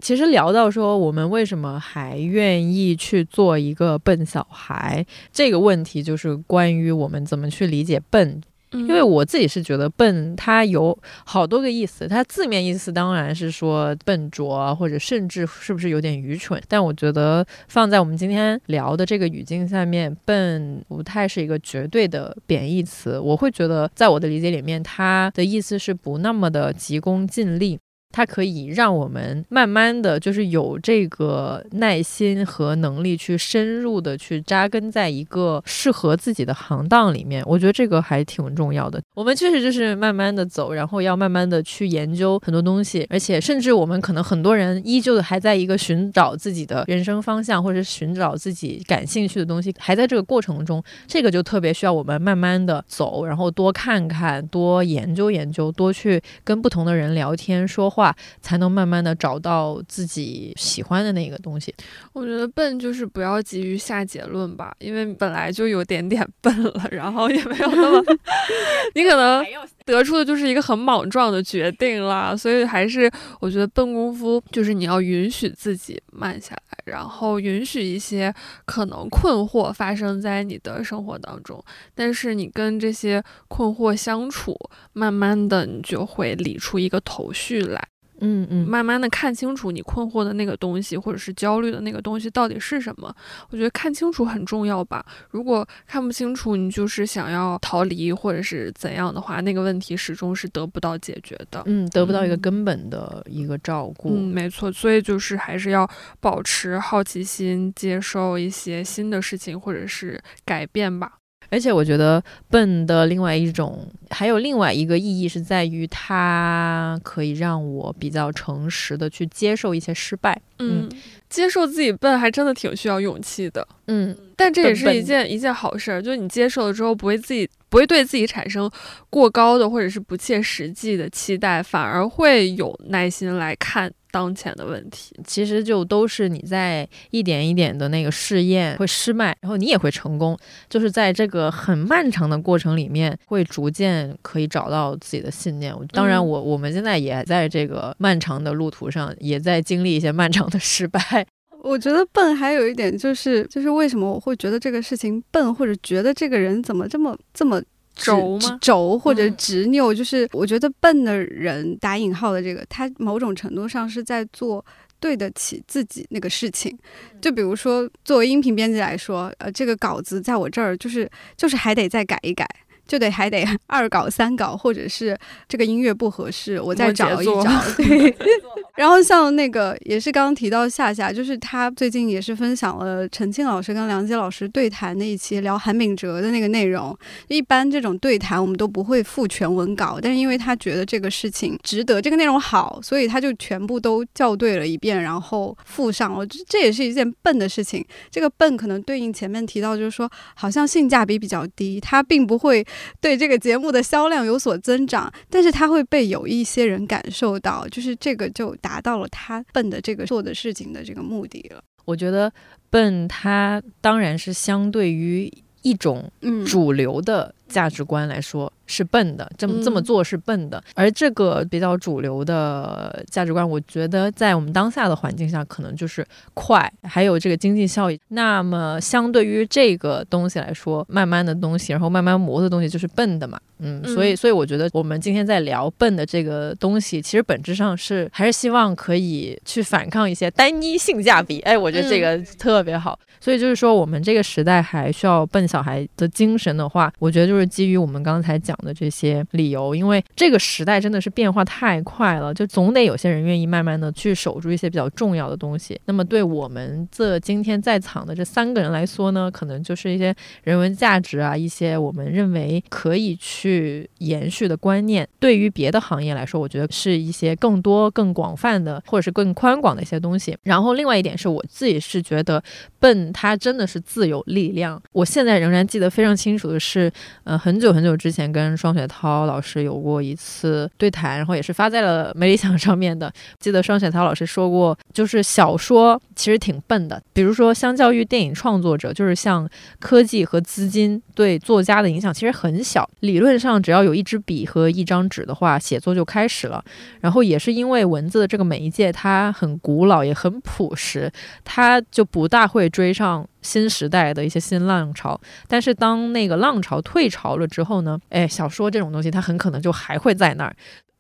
[0.02, 8.42] 其实聊到说我们为什么还愿意去做一个笨小孩这个问题，就是关于我们怎么去理解笨。
[8.72, 12.08] 因为我自己是觉得笨，它有好多个意思。
[12.08, 16.62] 它字面意思当然是说笨拙，或者甚至是不是有点愚蠢。
[16.68, 23.18] 但我觉得放在我们今天聊的这个语境下面，笨不太是一个绝对的贬义词。
[23.18, 27.80] 我会觉得，在我的理解里面，它的意思是不那么的急功近利。
[28.16, 39.02] 它可以让我们慢慢的就是有这个耐心和能力去深入的去扎根在一个适合自己的行当里面，我觉得这个还挺重要的。
[39.16, 58.05] 我们确实就是慢慢的走，然后要慢慢的去研究很多东西，而且甚至我们可能很多人依旧还在一个寻找自己的人生方向，或者寻找自己感兴趣的东西，还在这个过程中，这个就特别需要我们慢慢的走，然后多看看，多研究研究，多去跟不同的人聊天说话。
[58.42, 61.74] 才能慢慢的找到自己喜欢的那个东西。
[62.12, 68.04] 我觉得笨就是不要急于下结论吧，因为本来就有点点笨了，然后也没有那么，
[68.96, 69.46] 你可能
[69.86, 72.36] 得出的就是一个很莽撞的决定啦。
[72.36, 78.34] 所以还是我觉得笨功夫就是你要允许自己慢下来，然后允许一些
[78.66, 84.58] 可能困惑发生在你的生活当中，但是你跟这些困惑相处，
[84.94, 87.88] 慢慢的你就会理出一个头绪来。
[88.22, 93.14] 嗯嗯，慢慢的看清楚你困惑的那个东西，或者是焦虑的那个东西到底是什么？
[93.50, 95.06] 我觉得看清楚很重要吧。
[95.30, 101.62] 如果看不清楚，你就是想要逃离或者是怎样的话，那个问题始终是得不到解决的。
[101.66, 104.10] 嗯，得不到一个根本的一个照顾。
[104.10, 104.72] 嗯，没错。
[104.72, 105.90] 所以就是还是要
[106.20, 111.14] 保持好奇心，接受一些新的事情或者是改变吧。
[111.56, 120.38] 而且我觉得笨的另外一种，还有另外一个意义是在于它可以让我比较诚实的去接受一些失败。
[120.60, 120.90] 嗯，
[121.30, 123.66] 接受自己笨还真的挺需要勇气的。
[123.88, 128.70] 嗯，但这也是一件一件好事儿，就是你接受了之后，不会自己不会对自己产生
[129.10, 133.90] 过高的或者是不切实际的期待，反而会有耐心来看。
[134.16, 140.38] 当前的问题，其实就都是你在一点一点的那个试验会失败，然后你也会成功，
[140.70, 145.76] 就是在这个很漫长的过程里面，会逐渐可以找到自己的信念。
[145.92, 151.28] 当然，我我们现在也在这个漫长的路途上，也在经历一些漫长的失败。
[151.62, 157.62] 我觉得笨还有一点就是，就是为什么我会觉得这个事情笨，或者觉得这个人怎么这么这么。
[157.96, 158.58] 轴吗？
[158.62, 164.64] 轴或者执拗，就是我觉得笨的人打引号的这个，他某种程度上是在做
[165.00, 166.78] 对得起自己那个事情。
[167.22, 172.48] 就比如说，作为音频编辑来说，呃，这个稿子在我这儿就是就是还得再改一改。
[172.88, 175.18] 就得还得 二稿三稿，或者是
[175.48, 177.44] 这个音乐不合适，我再找一找。
[177.78, 178.16] 对，
[178.76, 186.96] 然后像那个也是刚刚提到夏夏，就是他最近也是分享了陈庆老师跟梁杰老师对谈的一期聊韩炳哲的那个内容。
[187.28, 196.26] 一般这种对谈我们都不会附全文稿，但是因为他觉得这个事情值得，这个内容好，所以他就全部都校对了一遍，然后附上了。
[196.28, 197.84] 这这也是一件笨的事情。
[198.12, 202.66] 这个笨可能对应前面提到，就是说好像性价比比较低，他并不会。
[203.00, 211.62] 对这个节目的销量有所增长，但是他会被有一些人感受到，就是这个就达到了他笨的这个做的事情的这个目的了。
[211.86, 212.32] 我觉得
[212.70, 216.12] 笨，他当然是相对于一种
[216.46, 218.52] 主流的价值观来说。
[218.68, 220.60] 是笨的，这么这么做是笨的。
[220.74, 228.00] 而这个比较主流的价值观，我觉得在我们当下的环境下，可能就是快，还有这个经济效益。
[228.08, 233.40] 那么相对于这个东西来说，慢慢的东西，然后慢慢磨的东西，就是笨的嘛。
[233.60, 241.40] 嗯，所以所以我觉得我们今天在聊笨的这个东西，其实本质上是还是希望可以去反抗一些单一性价比。
[241.42, 243.00] 哎，我觉得这个特别好。
[243.22, 248.56] 所以就是说，我们这个时代还需要笨小孩的精神的话，我觉得就是就是基于我们刚才讲。
[248.64, 255.80] 的这些理由，因为这个时代真的是变化太快了，就总得有些人愿意慢慢的去守住一些比较重要的东西。
[255.86, 265.08] 那么对我们这今天在场的这三个人来说呢，可能就是一些人文价值啊，一些我们认为可以去延续的观念。
[265.20, 270.36] 对于别的行业来说，我觉得是一些更多、更广泛的，或者是更宽广的一些东西。
[270.44, 272.42] 然后另外一点是我自己是觉得
[272.80, 274.82] 笨，它真的是自有力量。
[274.94, 276.92] 我现在仍然记得非常清楚的是，
[277.26, 283.12] 嗯，很久很久之前跟双雪涛老师有过一次对谈，然后也是发在了没理想上面的。
[283.40, 287.02] 记得双雪涛老师说过，就是小说其实挺笨的。
[287.14, 289.50] 比如说，相较于电影创作者，就是像
[289.80, 292.88] 科技和资金对作家的影响其实很小。
[293.00, 296.64] 理论上，只要有一支笔和一张纸的话，写作就开始了。
[297.00, 301.12] 然后也是因为文字的这个媒介，它很古老也很朴实，
[301.44, 303.28] 它就不大会追上。
[303.42, 308.00] 新时代的一些新浪潮，但是当那个浪潮退潮了之后呢？
[308.10, 310.56] 哎，小说这种东西，它很可能就还会在那儿。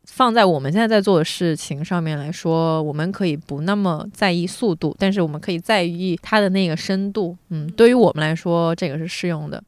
[0.05, 7.35] 放在我们现在在做的事情上面来说，我们可以不那么在意速度，但是我们可以在意它的那个深度。
[7.49, 9.63] 嗯，对于我们来说，这个是适用的。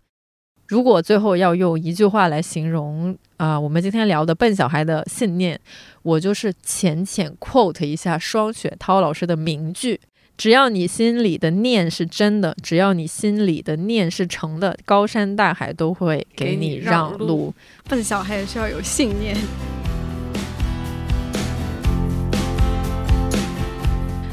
[0.68, 5.58] 如果最后要用一句话来形容啊，我们今天聊的笨小孩的信念，
[6.04, 10.00] 我就是浅浅 quote 一下双雪涛老师的名句。
[10.36, 17.54] 只要你心里的念是真的，只要你心里的念是成的，高山大海都会给你让路。
[17.88, 19.38] 笨小孩也是要有信念。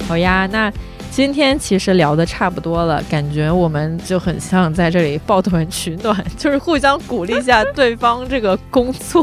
[0.08, 0.70] 好呀，那
[1.14, 9.22] 今天其实聊的差不多了，感觉我们就很像在这里抱团取暖，就是互相鼓励一下对方这个工作。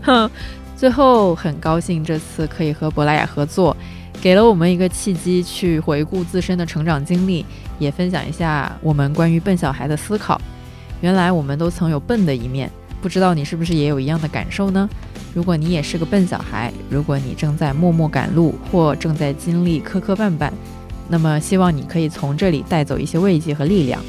[0.00, 0.30] 哼，
[0.74, 3.76] 最后很高兴这次可以和珀莱雅合作。
[4.22, 7.44] 给了我们一个契机去回顾自身的成长经历，
[7.78, 10.40] 也分享一下我们关于笨小孩的思考。
[11.02, 12.70] 原来我们都曾有笨的一面，
[13.02, 14.88] 不知道你是不是也有一样的感受呢？
[15.34, 20.50] 如果你也是个笨小孩，如果你正在默默赶路或正在经历磕磕绊绊，
[21.08, 24.00] 那么希望你可以从这里带走一些慰藉和力量。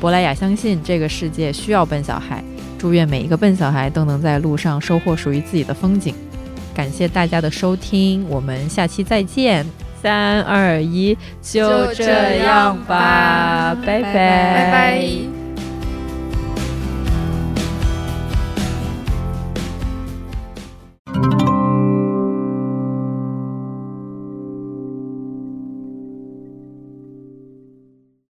[0.00, 2.42] 珀莱雅相信这个世界需要笨小孩，
[2.78, 6.14] 祝愿每一个笨小孩都能在路上收获属于自己的风景。
[6.74, 9.66] 感谢大家的收听，我们下期再见。
[10.02, 15.39] 三二一，就这样吧，拜拜，拜拜。